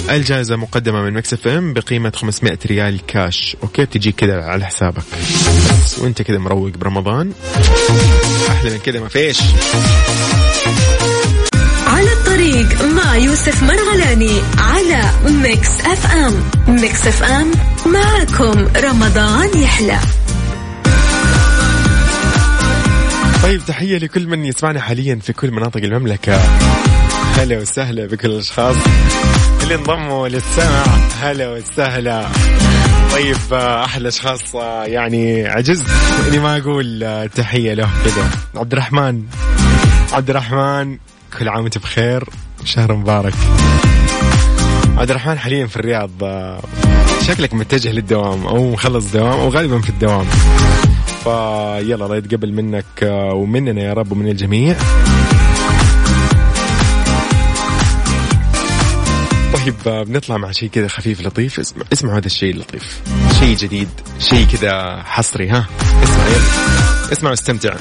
الجائزة 0.10 0.56
مقدمة 0.56 1.02
من 1.02 1.14
Mix 1.14 1.48
FM 1.48 1.74
بقيمة 1.74 2.12
500 2.16 2.58
ريال 2.66 3.06
كاش. 3.06 3.58
okay 3.64 3.86
بتجيك 3.86 4.16
كذا 4.16 4.44
على 4.44 4.66
حسابك. 4.66 5.04
بس 5.84 6.00
وأنت 6.00 6.22
كذا 6.22 6.38
مروق 6.38 6.70
برمضان. 6.70 7.34
أحلى 8.50 8.72
من 8.72 8.78
كذا 8.78 9.00
ما 9.00 9.08
فيش. 9.08 9.40
يوسف 13.40 13.64
مرغلاني 13.64 14.42
على 14.58 15.02
Mix 15.26 15.70
FM. 15.82 16.44
Mix 16.68 17.08
FM 17.08 17.52
معكم 17.86 18.68
رمضان 18.78 19.62
يحلى. 19.62 20.00
طيب 23.44 23.62
تحية 23.68 23.98
لكل 23.98 24.28
من 24.28 24.46
يسمعنا 24.46 24.82
حاليا 24.82 25.20
في 25.24 25.34
كل 25.34 25.52
مناطق 25.52 25.78
المملكة. 25.78 26.38
هلا 27.38 27.58
وسهلا 27.60 28.06
بكل 28.06 28.30
الأشخاص 28.30 28.76
اللي 29.64 29.76
انضموا 29.76 30.28
للسمع. 30.28 30.84
هلا 31.22 31.50
وسهلا. 31.50 32.28
طيب 33.12 33.54
أحلى 33.54 34.08
أشخاص 34.08 34.56
آه، 34.56 34.84
يعني 34.84 35.48
عجزت 35.48 35.88
إني 36.28 36.40
ما 36.40 36.58
أقول 36.58 37.04
آه، 37.04 37.26
تحية 37.26 37.74
له 37.74 37.90
كذا 38.06 38.30
عبد 38.56 38.74
الرحمن. 38.74 39.24
عبد 40.14 40.30
الرحمن 40.30 40.98
كل 41.40 41.50
عام 41.50 41.64
وأنت 41.64 41.78
بخير. 41.78 42.24
شهر 42.66 42.96
مبارك. 42.96 43.34
عبد 44.98 45.10
الرحمن 45.10 45.40
حاليا 45.40 45.68
في 45.68 45.76
الرياض 45.78 46.12
شكلك 47.22 47.54
متجه 47.54 47.92
للدوام 47.92 48.46
أو 48.48 48.72
مخلص 48.72 49.12
دوام 49.12 49.40
أو 49.40 49.50
غالبا 49.50 49.82
في 49.82 49.90
الدوام. 49.90 50.26
فيلا 51.24 52.06
الله 52.06 52.18
يتقبل 52.18 52.54
منك 52.54 52.86
آه، 53.04 53.34
ومننا 53.34 53.82
يا 53.82 53.94
رب 53.94 54.12
ومن 54.12 54.28
الجميع. 54.28 54.76
طيب 59.54 59.76
آه، 59.88 60.04
بنطلع 60.04 60.38
مع 60.38 60.52
شيء 60.52 60.70
كذا 60.70 60.88
خفيف 60.88 61.22
لطيف. 61.22 61.60
اسمع 61.60 61.84
اسمعوا 61.94 62.18
هذا 62.18 62.26
الشيء 62.26 62.54
اللطيف. 62.54 63.02
شيء 63.40 63.56
جديد 63.56 63.90
شيء 64.20 64.48
كذا 64.48 65.04
حصري 65.06 65.50
ها؟ 65.50 65.66
اسمع 66.04 66.28
يلا. 66.28 67.12
اسمع 67.12 67.30
واستمتع. 67.30 67.76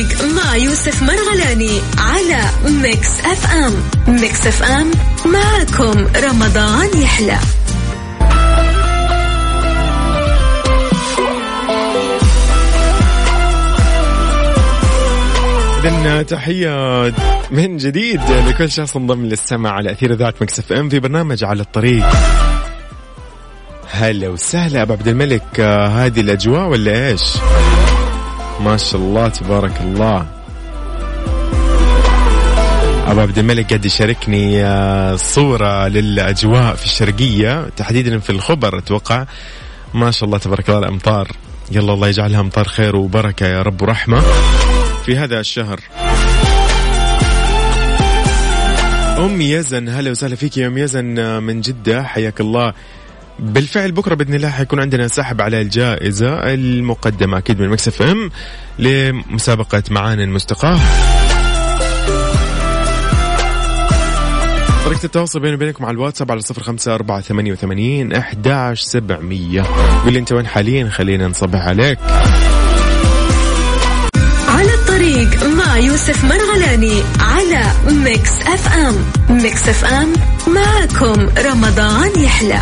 الطريق 0.00 0.44
مع 0.44 0.56
يوسف 0.56 1.02
مرغلاني 1.02 1.80
على 1.98 2.42
Mix 2.82 3.20
FM. 3.20 3.72
Mix 4.08 4.46
FM 4.46 4.90
معكم 5.26 6.06
رمضان 6.16 7.02
يحلى. 7.02 7.38
إذا 15.84 16.22
تحية 16.22 17.12
من 17.50 17.76
جديد 17.76 18.20
لكل 18.30 18.70
شخص 18.70 18.96
انضم 18.96 19.24
للسمع 19.24 19.70
على 19.70 19.92
أثير 19.92 20.12
إذاعة 20.12 20.42
Mix 20.42 20.72
FM 20.72 20.88
في 20.88 21.00
برنامج 21.00 21.44
على 21.44 21.62
الطريق. 21.62 22.06
هلا 23.90 24.28
وسهلا 24.28 24.82
أبو 24.82 24.92
عبد 24.92 25.08
الملك. 25.08 25.60
آه، 25.60 25.86
هذه 25.86 26.20
الأجواء 26.20 26.68
ولا 26.68 27.08
إيش؟ 27.08 27.22
ما 28.60 28.76
شاء 28.76 29.00
الله 29.00 29.28
تبارك 29.28 29.80
الله. 29.80 30.26
أبو 33.06 33.20
عبد 33.20 33.38
الملك 33.38 33.68
قاعد 33.68 33.84
يشاركني 33.84 34.64
آه، 34.64 35.16
صورة 35.16 35.88
للأجواء 35.88 36.74
في 36.74 36.84
الشرقية. 36.84 37.68
تحديدا 37.76 38.18
في 38.18 38.30
الخبر 38.30 38.78
أتوقع. 38.78 39.26
ما 39.94 40.10
شاء 40.10 40.24
الله 40.24 40.38
تبارك 40.38 40.68
الله 40.68 40.78
الأمطار. 40.78 41.28
يلا 41.70 41.92
الله 41.92 42.08
يجعلها 42.08 42.40
أمطار 42.40 42.68
خير 42.68 42.96
وبركة 42.96 43.46
يا 43.46 43.62
رب 43.62 43.82
ورحمة. 43.82 44.20
في 45.04 45.16
هذا 45.16 45.40
الشهر. 45.40 45.80
أم 49.18 49.40
يزن 49.40 49.88
هلا 49.88 50.10
وسهلا 50.10 50.36
فيك 50.36 50.56
يا 50.56 50.66
أم 50.66 50.78
يزن 50.78 51.42
من 51.42 51.60
جدة. 51.60 52.02
حياك 52.02 52.40
الله. 52.40 52.72
بالفعل 53.38 53.92
بكرة 53.92 54.14
بإذن 54.14 54.34
الله 54.34 54.50
حيكون 54.50 54.80
عندنا 54.80 55.08
سحب 55.08 55.40
على 55.40 55.60
الجائزة 55.60 56.28
المقدمة 56.54 57.38
أكيد 57.38 57.60
من 57.60 57.68
مكسف 57.68 58.02
أم 58.02 58.30
لمسابقة 58.78 59.82
معان 59.90 60.28
مستقاه 60.28 60.78
طريقة 64.86 65.04
التواصل 65.04 65.40
بيني 65.40 65.54
وبينكم 65.54 65.84
على 65.84 65.94
الواتساب 65.94 66.30
على 66.30 66.40
صفر 66.40 66.62
خمسة 66.62 66.94
أربعة 66.94 67.20
ثمانية 67.20 67.52
وثمانين 67.52 68.12
أحداش 68.12 68.80
سبعمية. 68.80 69.62
قول 70.04 70.12
لي 70.12 70.18
أنت 70.18 70.32
وين 70.32 70.46
حاليا؟ 70.46 70.88
خلينا 70.88 71.28
نصبح 71.28 71.60
عليك. 71.60 71.98
على 74.48 74.74
الطريق 74.74 75.44
مع 75.44 75.76
يوسف 75.76 76.24
مرغلاني 76.24 77.02
على 77.20 77.64
Mix 78.04 78.30
FM. 78.30 78.94
Mix 79.30 79.68
FM 79.68 80.12
معكم 80.46 81.28
رمضان 81.38 82.10
يحلى. 82.22 82.60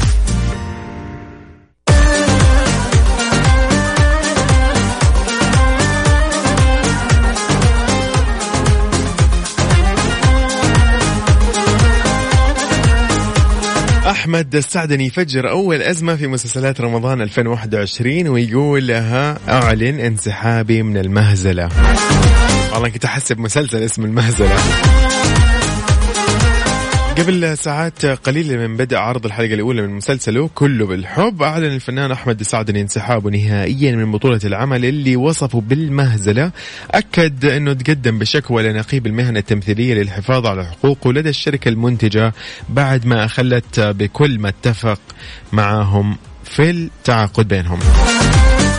أحمد 14.34 14.54
السعدني 14.54 15.06
يفجر 15.06 15.50
أول 15.50 15.82
أزمة 15.82 16.16
في 16.16 16.26
مسلسلات 16.26 16.80
رمضان 16.80 17.20
2021 17.20 18.28
ويقول 18.28 18.86
لها 18.86 19.38
أعلن 19.48 20.00
انسحابي 20.00 20.82
من 20.82 20.96
المهزلة. 20.96 21.68
والله 22.72 22.88
كنت 22.88 23.04
أحسب 23.04 23.38
مسلسل 23.38 23.82
اسم 23.82 24.04
المهزلة. 24.04 24.56
قبل 27.18 27.58
ساعات 27.58 28.06
قليلة 28.06 28.56
من 28.56 28.76
بدء 28.76 28.96
عرض 28.96 29.26
الحلقة 29.26 29.54
الأولى 29.54 29.82
من 29.82 29.90
مسلسله 29.90 30.50
كله 30.54 30.86
بالحب 30.86 31.42
أعلن 31.42 31.64
الفنان 31.64 32.12
أحمد 32.12 32.40
السعدني 32.40 32.80
انسحابه 32.80 33.30
نهائيا 33.30 33.92
من 33.96 34.12
بطولة 34.12 34.40
العمل 34.44 34.84
اللي 34.84 35.16
وصفه 35.16 35.60
بالمهزلة. 35.60 36.50
أكد 36.90 37.44
أنه 37.44 37.72
تقدم 37.72 38.18
بشكوى 38.18 38.62
لنقيب 38.62 39.06
المهنة 39.06 39.38
التمثيلية 39.38 39.94
للحفاظ 39.94 40.46
على 40.46 40.66
حقوقه 40.66 41.12
لدى 41.12 41.28
الشركة 41.28 41.68
المنتجة 41.68 42.32
بعد 42.68 43.06
ما 43.06 43.24
أخلت 43.24 43.80
بكل 43.80 44.38
ما 44.38 44.48
اتفق 44.48 45.00
معهم 45.52 46.16
في 46.44 46.70
التعاقد 46.70 47.48
بينهم. 47.48 47.78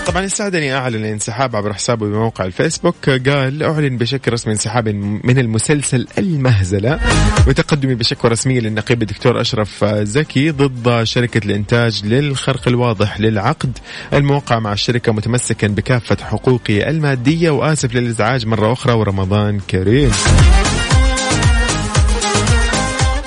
طبعا 0.08 0.24
السعدني 0.24 0.74
أعلن 0.76 0.95
الانسحاب 0.95 1.56
عبر 1.56 1.74
حسابه 1.74 2.06
بموقع 2.06 2.45
الفيسبوك. 2.45 3.10
قال 3.10 3.64
أعلن 3.64 3.97
بشكل 3.97 4.34
رسمي 4.34 4.53
انسحاب 4.53 4.88
من 5.24 5.39
المسلسل 5.39 6.08
المهزلة 6.18 6.99
وتقدمي 7.47 7.95
بشكوى 7.95 8.32
رسمية 8.32 8.60
للنقيب 8.60 9.01
الدكتور 9.01 9.41
أشرف 9.41 9.86
زكي 9.86 10.51
ضد 10.51 11.03
شركة 11.03 11.45
الإنتاج 11.45 12.06
للخرق 12.06 12.68
الواضح 12.68 13.20
للعقد. 13.20 13.78
الموقع 14.14 14.60
مع 14.60 14.74
الشركة 14.74 15.12
متمسكا 15.12 15.68
بكافة 15.68 16.18
حقوقي 16.26 16.89
المادية 16.89 17.49
وآسف 17.49 17.95
للإزعاج 17.95 18.47
مرة 18.47 18.74
أخرى 18.74 18.93
ورمضان 18.93 19.60
كريم. 19.60 20.12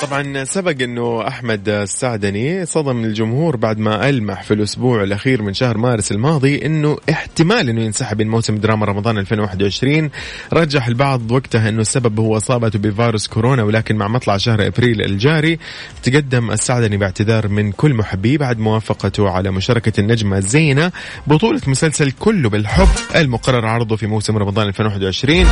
طبعا 0.02 0.44
سبق 0.44 0.82
إنه 0.82 1.28
أحمد 1.28 1.68
السعدني 1.68 2.66
صدم 2.66 3.04
الجمهور 3.04 3.56
بعد 3.56 3.78
ما 3.78 4.08
ألمح 4.08 4.42
في 4.42 4.54
الأسبوع 4.54 5.02
الأخير 5.02 5.42
من 5.42 5.54
شهر 5.54 5.78
مارس 5.78 6.12
الماضي 6.12 6.66
إنه 6.66 6.96
احتمال 7.10 7.68
إنه 7.68 7.82
ينسحب 7.82 8.22
من 8.22 8.28
موسم 8.28 8.56
دراما 8.56 8.86
رمضان 8.86 9.18
2021 9.18 10.10
رجح 10.52 10.86
البعض 10.86 11.30
وقتها 11.30 11.68
إنه 11.68 11.80
السبب 11.80 12.20
هو 12.20 12.36
إصابته 12.36 12.78
بفيروس 12.78 13.26
كورونا 13.26 13.62
ولكن 13.62 13.96
مع 13.96 14.08
مطلع 14.08 14.36
شهر 14.36 14.66
أبريل 14.66 15.02
الجاري 15.02 15.58
تقدم 16.02 16.50
السعدني 16.50 16.96
باعتذار 16.96 17.48
من 17.48 17.72
كل 17.72 17.94
محبيه 17.94 18.38
بعد 18.38 18.58
موافقته 18.58 19.30
على 19.30 19.50
مشاركة 19.50 20.00
النجمة 20.00 20.40
زينة 20.40 20.92
بطولة 21.26 21.60
مسلسل 21.66 22.10
كله 22.10 22.48
بالحب 22.48 22.88
المقرر 23.16 23.66
عرضه 23.66 23.96
في 23.96 24.06
موسم 24.06 24.36
رمضان 24.36 24.68
2021 24.68 25.46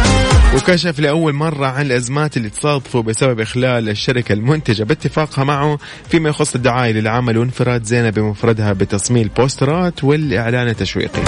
وكشف 0.56 1.00
لأول 1.00 1.32
مرة 1.32 1.66
عن 1.66 1.86
الأزمات 1.86 2.36
اللي 2.36 2.50
تصادفوا 2.50 3.02
بسبب 3.02 3.40
إخلال 3.40 3.88
الشركة 3.88 4.35
المنتجة 4.36 4.82
باتفاقها 4.84 5.44
معه 5.44 5.78
فيما 6.10 6.28
يخص 6.28 6.54
الدعاية 6.54 6.92
للعمل 6.92 7.38
وانفراد 7.38 7.84
زينة 7.84 8.10
بمفردها 8.10 8.72
بتصميم 8.72 9.22
البوسترات 9.22 10.04
والإعلان 10.04 10.68
التشويقي. 10.68 11.22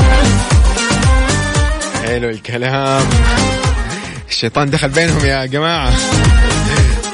حلو 2.07 2.29
الكلام. 2.29 3.07
الشيطان 4.29 4.71
دخل 4.71 4.89
بينهم 4.89 5.25
يا 5.25 5.47
جماعة. 5.47 5.93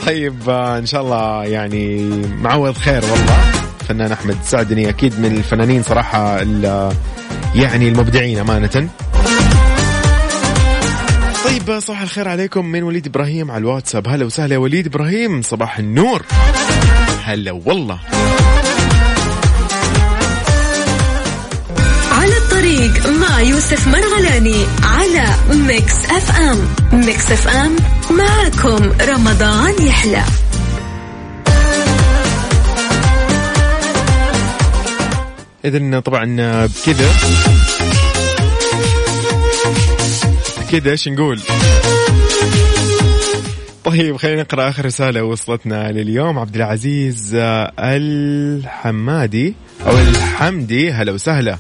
طيب 0.07 0.49
آه، 0.49 0.79
إن 0.79 0.87
شاء 0.87 1.03
الله 1.03 1.45
يعني 1.45 2.11
معوض 2.43 2.77
خير 2.77 3.05
والله. 3.05 3.53
فنان 3.89 4.13
أحمد 4.13 4.37
سعدني 4.45 4.89
أكيد 4.89 5.21
من 5.21 5.37
الفنانين 5.37 5.83
صراحة 5.83 6.39
يعني 7.55 7.89
المبدعين 7.89 8.39
أمانة. 8.39 8.89
طيب 11.45 11.81
صباح 11.81 12.03
الخير 12.03 12.29
عليكم 12.29 12.67
من 12.67 12.83
وليد 12.83 13.07
إبراهيم 13.07 13.51
على 13.51 13.59
الواتساب. 13.59 14.09
هلا 14.09 14.25
وسهلا 14.25 14.55
يا 14.55 14.59
وليد 14.59 14.87
إبراهيم 14.87 15.43
صباح 15.43 15.79
النور. 15.79 16.23
هلا 17.25 17.53
والله. 17.53 17.99
على 22.13 22.37
الطريق 22.37 23.07
مع 23.07 23.41
يوسف 23.41 23.89
مرغلاني 23.89 24.67
على 24.83 25.27
Mix 25.51 25.95
FM. 26.11 26.69
Mix 26.93 27.33
FM 27.33 27.77
معكم 28.11 28.93
رمضان 29.09 29.87
يحلى. 29.87 30.23
اذا 35.65 36.01
طبعا 36.01 36.25
بكذا. 36.67 37.09
كذا 40.81 40.91
إيش 40.91 41.09
نقول؟ 41.09 41.41
طيب 43.85 44.17
خلينا 44.17 44.43
نقرأ 44.43 44.69
آخر 44.69 44.85
رسالة 44.85 45.23
وصلتنا 45.23 45.93
لليوم. 45.93 46.39
عبد 46.39 46.57
العزيز 46.57 47.31
الحمادي 47.79 49.55
أو 49.87 49.99
الحمدي 49.99 50.93
هلا 50.93 51.13
وسهلا. 51.13 51.59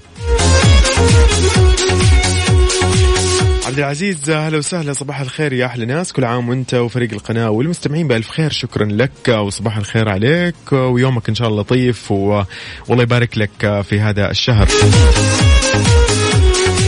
عبد 3.66 3.78
العزيز 3.78 4.30
هلا 4.30 4.58
وسهلا 4.58 4.92
صباح 4.92 5.20
الخير 5.20 5.52
يا 5.52 5.66
أحلى 5.66 5.86
ناس. 5.86 6.12
كل 6.12 6.24
عام 6.24 6.48
وأنت 6.48 6.74
وفريق 6.74 7.12
القناة 7.12 7.50
والمستمعين 7.50 8.08
بألف 8.08 8.30
خير 8.30 8.50
شكرا 8.50 8.86
لك 8.86 9.28
وصباح 9.28 9.76
الخير 9.76 10.08
عليك 10.08 10.72
ويومك 10.72 11.28
إن 11.28 11.34
شاء 11.34 11.48
الله 11.48 11.60
لطيف 11.60 12.10
والله 12.10 13.02
يبارك 13.02 13.38
لك 13.38 13.82
في 13.88 14.00
هذا 14.00 14.30
الشهر. 14.30 14.68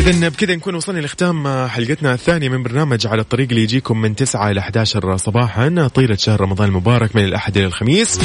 إذا 0.06 0.28
بكذا 0.28 0.54
نكون 0.54 0.74
وصلنا 0.74 1.00
لختام 1.00 1.66
حلقتنا 1.68 2.14
الثانية 2.14 2.48
من 2.48 2.62
برنامج 2.62 3.06
على 3.06 3.20
الطريق 3.22 3.48
اللي 3.48 3.62
يجيكم 3.62 4.00
من 4.00 4.16
9 4.16 4.50
إلى 4.50 4.60
11 4.60 5.16
صباحا. 5.16 5.88
طيلة 5.94 6.16
شهر 6.16 6.40
رمضان 6.40 6.68
المبارك 6.68 7.16
من 7.16 7.24
الأحد 7.24 7.56
إلى 7.56 7.66
الخميس. 7.66 8.18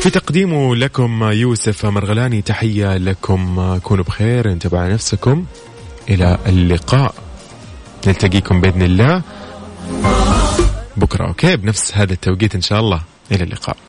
في 0.00 0.10
تقديمه 0.10 0.76
لكم 0.76 1.22
يوسف 1.22 1.86
مرغلاني 1.86 2.42
تحية 2.42 2.96
لكم. 2.96 3.78
كونوا 3.78 4.04
بخير 4.04 4.52
انتبهوا 4.52 4.82
على 4.82 4.94
نفسكم. 4.94 5.44
إلى 6.08 6.38
اللقاء. 6.46 7.14
نلتقيكم 8.06 8.60
بإذن 8.60 8.82
الله. 8.82 9.22
بكرة 10.96 11.26
أوكي 11.28 11.56
بنفس 11.56 11.96
هذا 11.96 12.12
التوقيت 12.12 12.54
إن 12.54 12.62
شاء 12.62 12.80
الله. 12.80 13.00
إلى 13.32 13.44
اللقاء. 13.44 13.76